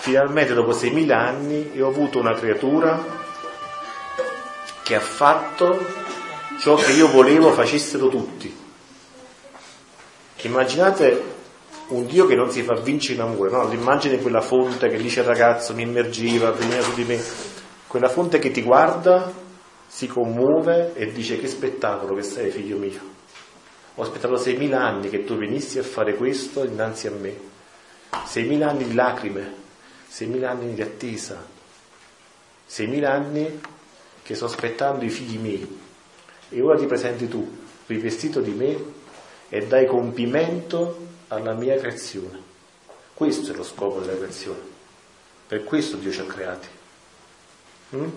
[0.01, 3.25] Finalmente dopo 6.000 anni io ho avuto una creatura
[4.83, 5.85] che ha fatto
[6.61, 8.65] ciò che io volevo facessero tutti.
[10.43, 11.35] Immaginate
[11.89, 13.69] un Dio che non si fa vincere in amore, no?
[13.69, 17.21] l'immagine quella fonte che dice il ragazzo mi immergiva, veniva su di me,
[17.87, 19.33] quella fonte che ti guarda,
[19.87, 23.01] si commuove e dice che spettacolo che sei figlio mio.
[23.97, 27.35] Ho aspettato 6.000 anni che tu venissi a fare questo innanzi a me.
[28.13, 29.55] 6.000 anni di lacrime,
[30.11, 31.45] 6.000 anni di attesa,
[32.69, 33.61] 6.000 anni
[34.23, 35.81] che sto aspettando i figli miei.
[36.49, 37.49] E ora ti presenti tu,
[37.87, 38.85] rivestito di me,
[39.49, 42.41] e dai compimento alla mia creazione.
[43.15, 44.61] Questo è lo scopo della creazione.
[45.47, 46.69] Per questo Dio ci ha creati.
[47.95, 48.09] Mm?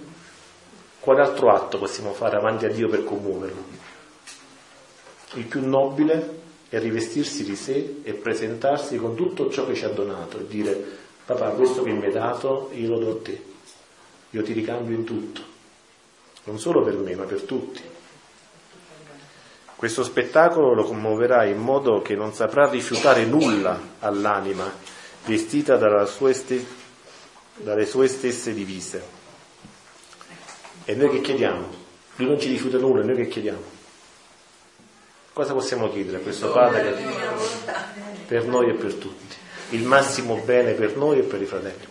[0.99, 3.63] Quale altro atto possiamo fare avanti a Dio per commuoverlo?
[5.35, 6.39] Il più nobile
[6.69, 10.97] è rivestirsi di sé e presentarsi con tutto ciò che ci ha donato e dire
[11.35, 13.43] papà questo che mi hai dato io lo do a te,
[14.31, 15.41] io ti ricambio in tutto,
[16.45, 17.81] non solo per me ma per tutti.
[19.75, 24.69] Questo spettacolo lo commuoverà in modo che non saprà rifiutare nulla all'anima
[25.25, 26.65] vestita sue ste-
[27.57, 29.17] dalle sue stesse divise.
[30.83, 31.67] E noi che chiediamo?
[32.15, 33.63] Lui non ci rifiuta nulla, noi che chiediamo?
[35.31, 36.97] Cosa possiamo chiedere a questo Padre
[38.25, 39.38] per noi e per tutti?
[39.71, 41.85] Il massimo bene per noi e per i fratelli.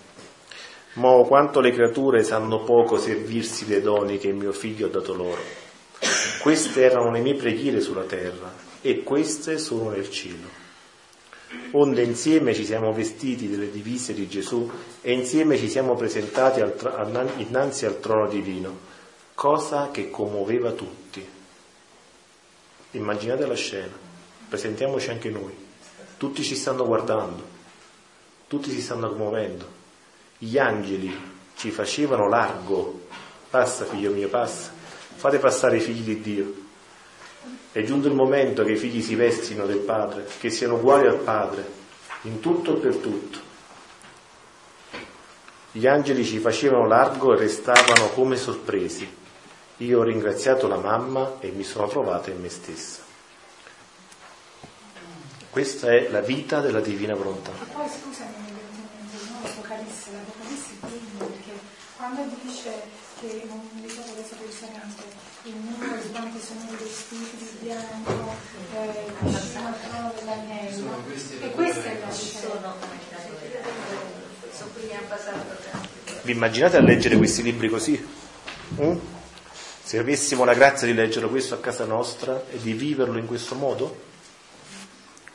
[0.94, 5.40] Mo quanto le creature sanno poco servirsi dei doni che mio figlio ha dato loro.
[6.40, 10.66] Queste erano le mie preghiere sulla terra e queste sono nel cielo.
[11.72, 16.74] Onde insieme ci siamo vestiti delle divise di Gesù e insieme ci siamo presentati al
[16.74, 18.76] tra- innanzi al trono divino,
[19.34, 21.26] cosa che commuoveva tutti.
[22.92, 23.96] Immaginate la scena,
[24.48, 25.54] presentiamoci anche noi.
[26.16, 27.56] Tutti ci stanno guardando,
[28.48, 29.76] tutti si stanno commuovendo.
[30.38, 31.14] Gli angeli
[31.54, 33.06] ci facevano largo.
[33.50, 34.72] Passa, figlio mio, passa.
[35.14, 36.54] Fate passare i figli di Dio.
[37.70, 41.18] È giunto il momento che i figli si vestino del Padre, che siano uguali al
[41.18, 41.70] Padre,
[42.22, 43.38] in tutto e per tutto.
[45.72, 49.16] Gli angeli ci facevano largo e restavano come sorpresi.
[49.78, 53.02] Io ho ringraziato la mamma e mi sono trovata in me stessa.
[55.50, 57.50] Questa è la vita della divina volontà.
[57.50, 58.32] E poi scusami,
[59.42, 61.52] l'Apocalisse, l'Apocalisse quindi, perché
[62.14, 62.70] quando dice
[63.20, 65.02] che non so adesso precisamente
[65.42, 68.34] il numero di quanti sono i vestiti di bianco,
[68.74, 71.02] eh, vicino al trono dell'agnello,
[71.40, 72.74] e questa è la scena.
[76.22, 78.06] Vi immaginate a leggere questi libri così?
[78.80, 78.96] Mm?
[79.82, 83.54] Se avessimo la grazia di leggerlo questo a casa nostra e di viverlo in questo
[83.54, 84.06] modo?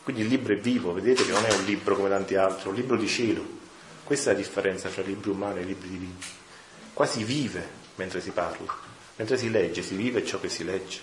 [0.03, 2.67] Quindi il libro è vivo, vedete che non è un libro come tanti altri, è
[2.67, 3.61] un libro di cielo.
[4.03, 6.17] Questa è la differenza tra libri umani e libri divini.
[6.93, 8.71] Qua si vive mentre si parla,
[9.15, 10.99] mentre si legge, si vive ciò che si legge.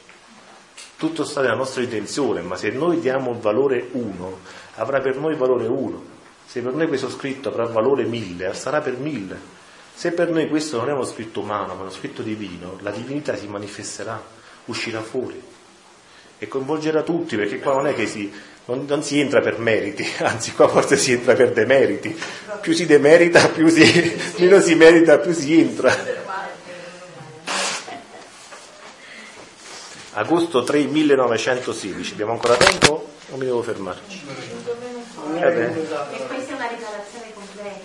[0.97, 4.39] Tutto sta nella nostra intenzione, ma se noi diamo valore 1,
[4.77, 6.19] avrà per noi valore 1.
[6.47, 9.59] Se per noi questo scritto avrà valore 1000, sarà per 1000.
[9.95, 13.37] Se per noi questo non è uno scritto umano, ma uno scritto divino, la divinità
[13.37, 14.23] si manifesterà,
[14.67, 15.43] uscirà fuori
[16.39, 18.33] e coinvolgerà tutti, perché qua non è che si,
[18.71, 22.17] non, non si entra per meriti, anzi qua forse si entra per demeriti.
[22.61, 23.83] Più si demerita, più si,
[24.39, 26.29] meno si merita, più si entra.
[30.13, 34.01] Agosto 3 1916, abbiamo ancora tempo o mi devo fermare?
[34.09, 34.19] Eh
[35.39, 37.81] e questa è una riparazione completa,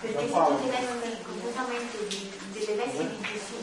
[0.00, 3.54] perché se tu ti vesti completamente di, delle vesti di Gesù,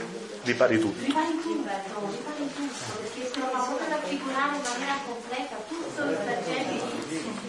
[0.43, 1.03] Ripari tutto.
[1.03, 1.69] ripari tutto,
[2.11, 3.12] ripari tutto,
[3.53, 6.81] fa proprio raffigurare in maniera completa tutto il tragedie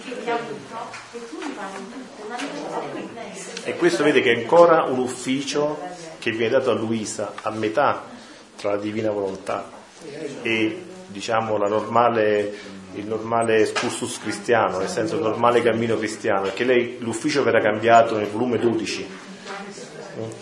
[0.05, 0.77] che ti ha avuto
[1.13, 3.65] e tu ripari tutto, è una riparazione completa.
[3.65, 5.79] E questo vede che è ancora un ufficio
[6.19, 8.05] che viene dato a Luisa a metà
[8.57, 9.71] tra la divina volontà
[10.43, 12.53] e diciamo normale,
[12.95, 18.17] il normale excursus cristiano, nel senso il normale cammino cristiano, perché lei l'ufficio verrà cambiato
[18.17, 19.24] nel volume 12.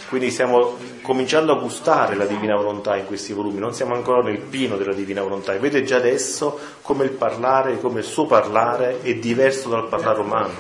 [0.08, 4.38] Quindi stiamo cominciando a gustare la divina volontà in questi volumi, non siamo ancora nel
[4.38, 5.54] pieno della divina volontà.
[5.54, 10.20] E vede già adesso come il parlare, come il suo parlare è diverso dal parlare
[10.20, 10.54] umano,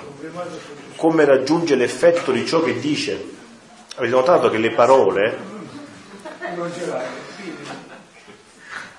[0.96, 3.40] come raggiunge l'effetto di ciò che dice.
[3.96, 5.50] Avete notato che le parole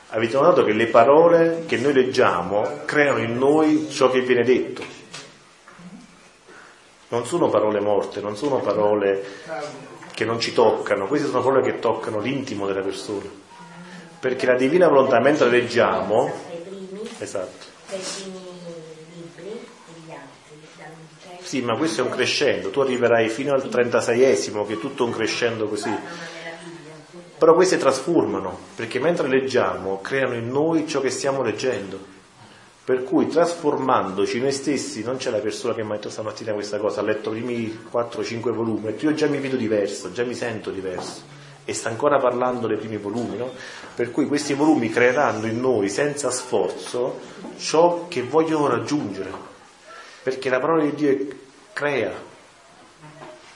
[0.09, 4.83] Avete notato che le parole che noi leggiamo creano in noi ciò che viene detto.
[7.07, 9.23] Non sono parole morte, non sono parole
[10.13, 13.29] che non ci toccano, queste sono parole che toccano l'intimo della persona.
[14.19, 16.31] Perché la divina volontà, mentre leggiamo,
[17.17, 17.71] esatto.
[21.41, 25.11] Sì, ma questo è un crescendo, tu arriverai fino al 36esimo, che è tutto un
[25.11, 25.93] crescendo così.
[27.37, 32.12] Però queste trasformano, perché mentre leggiamo creano in noi ciò che stiamo leggendo.
[32.85, 36.79] Per cui trasformandoci noi stessi, non c'è la persona che mi ha detto stamattina questa
[36.79, 40.69] cosa, ha letto i primi 4-5 volumi, io già mi vedo diverso, già mi sento
[40.69, 41.21] diverso.
[41.63, 43.51] E sta ancora parlando dei primi volumi, no?
[43.95, 47.21] Per cui questi volumi creeranno in noi, senza sforzo,
[47.57, 49.31] ciò che vogliono raggiungere.
[50.21, 51.27] Perché la parola di Dio
[51.71, 52.11] crea.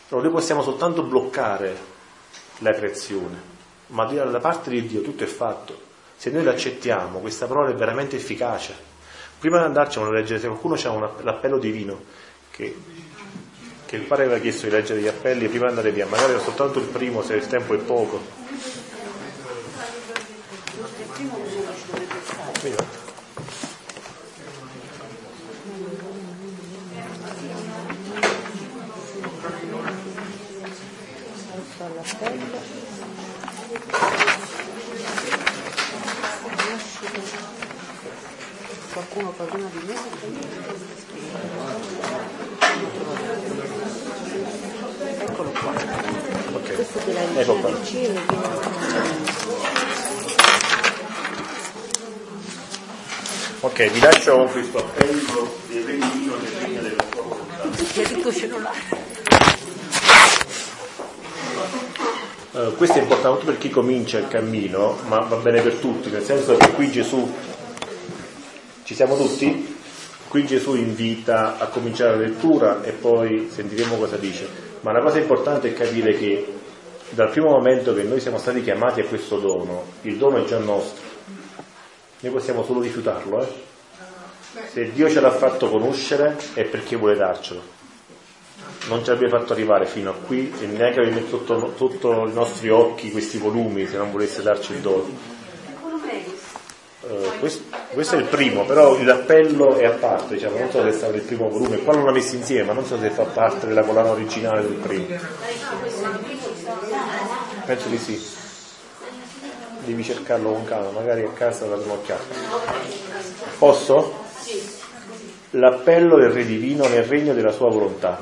[0.07, 1.75] Però noi possiamo soltanto bloccare
[2.59, 3.41] la creazione,
[3.87, 5.77] ma da parte di Dio tutto è fatto.
[6.15, 8.95] Se noi l'accettiamo, questa parola è veramente efficace.
[9.39, 12.01] Prima di andarcene a leggere, se qualcuno ha un, l'appello divino,
[12.49, 12.75] che,
[13.85, 16.79] che il padre aveva chiesto di leggere gli appelli prima di andare via, magari soltanto
[16.79, 18.19] il primo se il tempo è poco.
[39.17, 39.95] Qualcuno prima di me?
[45.19, 45.73] Eccolo qua.
[46.53, 46.75] Okay.
[46.75, 47.69] questo della ecco qua.
[47.71, 48.19] del cielo
[53.59, 59.05] ok vi lascio con questo appello del regno del regno della sua volontà.
[62.51, 66.23] Uh, questo è importante per chi comincia il cammino, ma va bene per tutti, nel
[66.23, 67.31] senso che qui Gesù
[68.87, 69.75] ci siamo tutti?
[70.29, 74.47] Qui Gesù invita a cominciare la lettura e poi sentiremo cosa dice.
[74.79, 76.53] Ma la cosa importante è capire che
[77.09, 80.59] dal primo momento che noi siamo stati chiamati a questo dono, il dono è già
[80.59, 81.03] nostro.
[82.21, 83.41] Noi possiamo solo rifiutarlo.
[83.41, 83.47] Eh?
[84.71, 87.61] Se Dio ce l'ha fatto conoscere è perché vuole darcelo.
[88.87, 92.69] Non ci abbia fatto arrivare fino a qui e neanche avrebbe sotto, sotto i nostri
[92.69, 95.36] occhi questi volumi se non volesse darci il dono.
[97.07, 97.63] Uh, questo,
[97.93, 101.15] questo, è il primo, però l'appello è a parte, diciamo, non so se è stato
[101.15, 104.61] il primo volume, qua l'hanno messo insieme, non so se fa parte della collana originale
[104.61, 105.05] del primo.
[107.65, 108.21] Penso di sì.
[109.85, 112.35] Devi cercarlo con calma, magari a casa da un'occhiata.
[113.57, 114.25] Posso?
[115.51, 118.19] L'appello del Re Divino nel regno della sua volontà.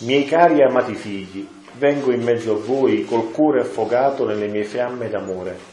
[0.00, 1.48] Miei cari e amati figli,
[1.78, 5.69] vengo in mezzo a voi col cuore affogato nelle mie fiamme d'amore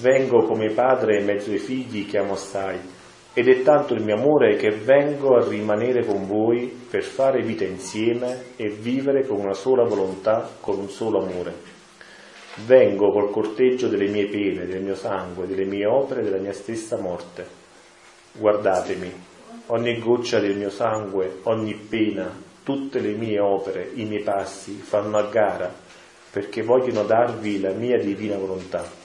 [0.00, 2.78] Vengo come padre in mezzo ai figli che amo assai,
[3.34, 7.64] ed è tanto il mio amore che vengo a rimanere con voi per fare vita
[7.64, 11.54] insieme e vivere con una sola volontà, con un solo amore.
[12.64, 16.98] Vengo col corteggio delle mie pene, del mio sangue, delle mie opere, della mia stessa
[16.98, 17.46] morte.
[18.32, 19.12] Guardatemi,
[19.66, 25.18] ogni goccia del mio sangue, ogni pena, tutte le mie opere, i miei passi fanno
[25.18, 25.70] a gara
[26.30, 29.00] perché vogliono darvi la mia divina volontà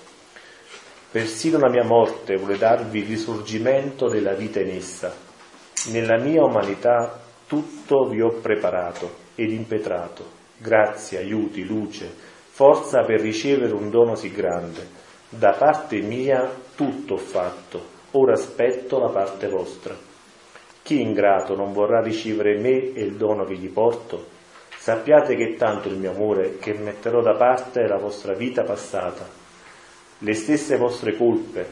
[1.17, 5.11] Persino la mia morte vuole darvi il risorgimento della vita in essa.
[5.89, 10.23] Nella mia umanità tutto vi ho preparato ed impetrato,
[10.57, 12.07] grazie, aiuti, luce,
[12.51, 14.87] forza per ricevere un dono sì grande.
[15.27, 19.95] Da parte mia tutto ho fatto, ora aspetto la parte vostra.
[20.83, 24.23] Chi ingrato non vorrà ricevere me e il dono che gli porto?
[24.77, 29.45] Sappiate che è tanto il mio amore che metterò da parte la vostra vita passata
[30.21, 31.67] le stesse vostre colpe,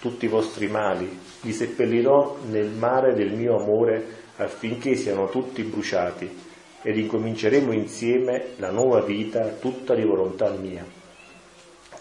[0.00, 4.02] tutti i vostri mali, li seppellirò nel mare del mio amore
[4.36, 6.38] affinché siano tutti bruciati
[6.80, 10.82] ed incominceremo insieme la nuova vita tutta di volontà mia.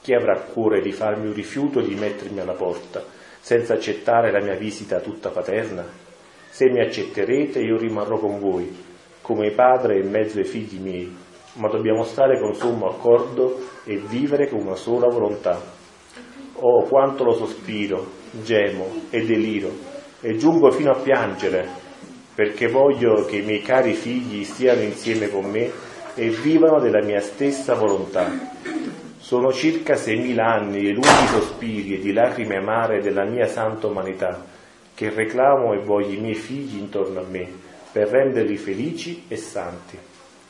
[0.01, 3.03] Chi avrà cuore di farmi un rifiuto di mettermi alla porta,
[3.41, 5.85] senza accettare la mia visita tutta paterna?
[6.49, 8.73] Se mi accetterete io rimarrò con voi,
[9.21, 11.13] come padre in mezzo ai figli miei,
[11.55, 15.77] ma dobbiamo stare con sommo accordo e vivere con una sola volontà
[16.61, 18.05] Oh, quanto lo sospiro,
[18.43, 19.71] gemo e deliro
[20.19, 21.65] e giungo fino a piangere
[22.35, 25.71] perché voglio che i miei cari figli stiano insieme con me
[26.15, 28.29] e vivano della mia stessa volontà.
[29.17, 34.45] Sono circa seimila anni di lunghi sospiri e di lacrime amare della mia santa umanità
[34.93, 37.47] che reclamo e voglio i miei figli intorno a me
[37.91, 39.97] per renderli felici e santi.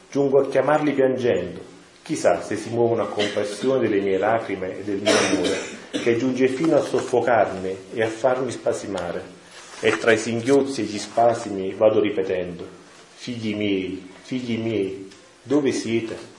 [0.09, 1.77] Giungo a chiamarli piangendo
[2.09, 5.59] Chissà se si muovono a compassione delle mie lacrime e del mio amore,
[5.91, 9.37] che giunge fino a soffocarmi e a farmi spasimare.
[9.79, 12.67] E tra i singhiozzi e gli spasimi vado ripetendo,
[13.15, 15.09] figli miei, figli miei,
[15.41, 16.37] dove siete?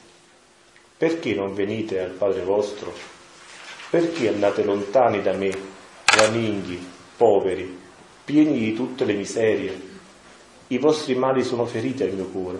[1.00, 2.92] perché non venite al Padre vostro?
[3.88, 5.50] Perché andate lontani da me,
[6.14, 6.78] vaninghi,
[7.16, 7.74] poveri,
[8.22, 9.80] pieni di tutte le miserie?
[10.66, 12.58] I vostri mali sono feriti al mio cuore.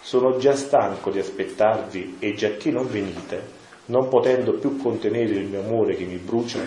[0.00, 3.46] Sono già stanco di aspettarvi e giacché non venite,
[3.86, 6.60] non potendo più contenere il mio amore che mi brucia,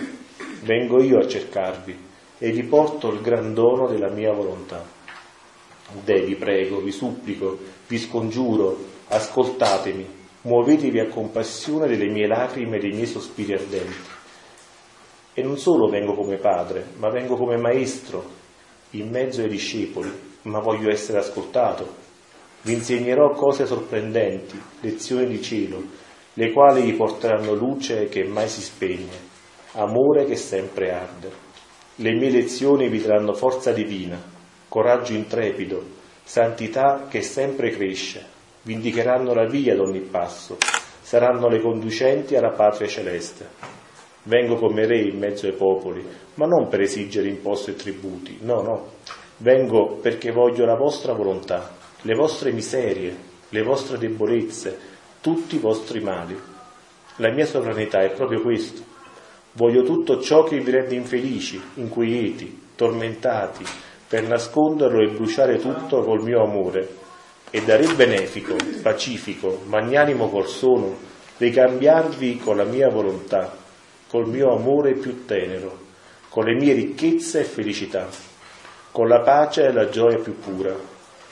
[0.64, 2.06] vengo io a cercarvi
[2.38, 4.86] e vi porto il gran dono della mia volontà.
[6.04, 7.58] Deh, vi prego, vi supplico,
[7.88, 8.78] vi scongiuro,
[9.08, 10.06] ascoltatemi,
[10.42, 14.16] muovetevi a compassione delle mie lacrime e dei miei sospiri ardenti.
[15.34, 18.36] E non solo vengo come padre, ma vengo come maestro
[18.92, 20.12] in mezzo ai discepoli,
[20.44, 22.06] ma voglio essere ascoltato.
[22.62, 25.82] Vi insegnerò cose sorprendenti, lezioni di cielo,
[26.40, 29.36] le quali vi porteranno luce che mai si spegne,
[29.72, 31.32] amore che sempre arde.
[31.96, 34.22] Le mie lezioni vi daranno forza divina,
[34.68, 35.84] coraggio intrepido,
[36.24, 38.24] santità che sempre cresce,
[38.62, 40.58] vi indicheranno la via ad ogni passo,
[41.02, 43.48] saranno le conducenti alla patria celeste.
[44.22, 46.06] Vengo come re in mezzo ai popoli,
[46.36, 48.92] ma non per esigere imposte e tributi, no, no,
[49.38, 53.16] vengo perché voglio la vostra volontà, le vostre miserie,
[53.50, 54.97] le vostre debolezze,
[55.28, 56.40] tutti i vostri mali.
[57.18, 58.82] La mia sovranità è proprio questo.
[59.52, 63.66] Voglio tutto ciò che vi rende infelici, inquieti, tormentati,
[64.08, 66.88] per nasconderlo e bruciare tutto col mio amore,
[67.50, 70.96] e da re benefico, pacifico, magnanimo col sono,
[71.36, 73.54] ricambiarvi con la mia volontà,
[74.08, 75.78] col mio amore più tenero,
[76.30, 78.08] con le mie ricchezze e felicità,
[78.94, 80.74] con la pace e la gioia più pura.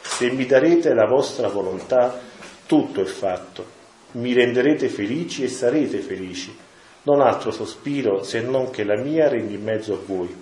[0.01, 2.19] Se mi darete la vostra volontà,
[2.65, 3.74] tutto è fatto.
[4.16, 6.56] Mi renderete felici e sarete felici.
[7.04, 10.34] Non altro sospiro se non che la mia regni in mezzo a voi.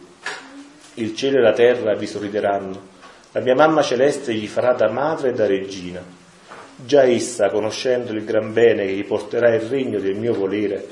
[0.95, 2.91] Il cielo e la terra vi sorrideranno
[3.35, 6.03] la mia mamma celeste gli farà da madre e da regina.
[6.75, 10.85] Già essa, conoscendo il gran bene che gli porterà il regno del mio volere,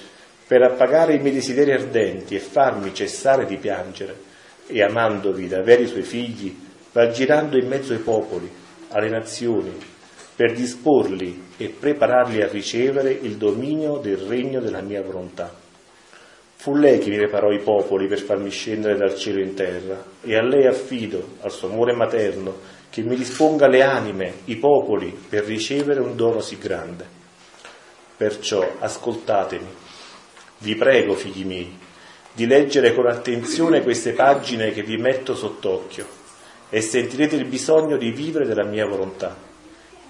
[0.47, 4.15] per appagare i miei desideri ardenti e farmi cessare di piangere,
[4.65, 6.57] e amandovi da veri suoi figli,
[6.91, 8.51] va girando in mezzo ai popoli,
[8.89, 9.77] alle nazioni,
[10.35, 15.53] per disporli e prepararli a ricevere il dominio del regno della mia volontà.
[16.55, 20.35] Fu lei che mi preparò i popoli per farmi scendere dal cielo in terra e
[20.35, 22.55] a lei affido, al suo amore materno,
[22.89, 27.05] che mi disponga le anime, i popoli, per ricevere un dono sì grande.
[28.17, 29.67] Perciò ascoltatemi.
[30.59, 31.75] Vi prego, figli miei,
[32.33, 36.05] di leggere con attenzione queste pagine che vi metto sott'occhio
[36.69, 39.49] e sentirete il bisogno di vivere della mia volontà.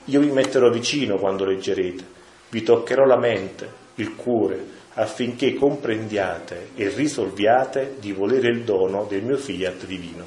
[0.05, 2.03] Io vi metterò vicino quando leggerete,
[2.49, 9.23] vi toccherò la mente, il cuore, affinché comprendiate e risolviate di volere il dono del
[9.23, 10.25] mio fiat divino.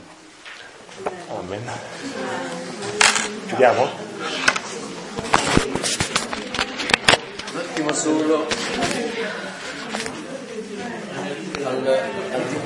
[1.29, 1.63] Amen.
[3.49, 3.89] Chiudiamo?
[7.53, 8.47] Un attimo solo.
[11.65, 12.64] Al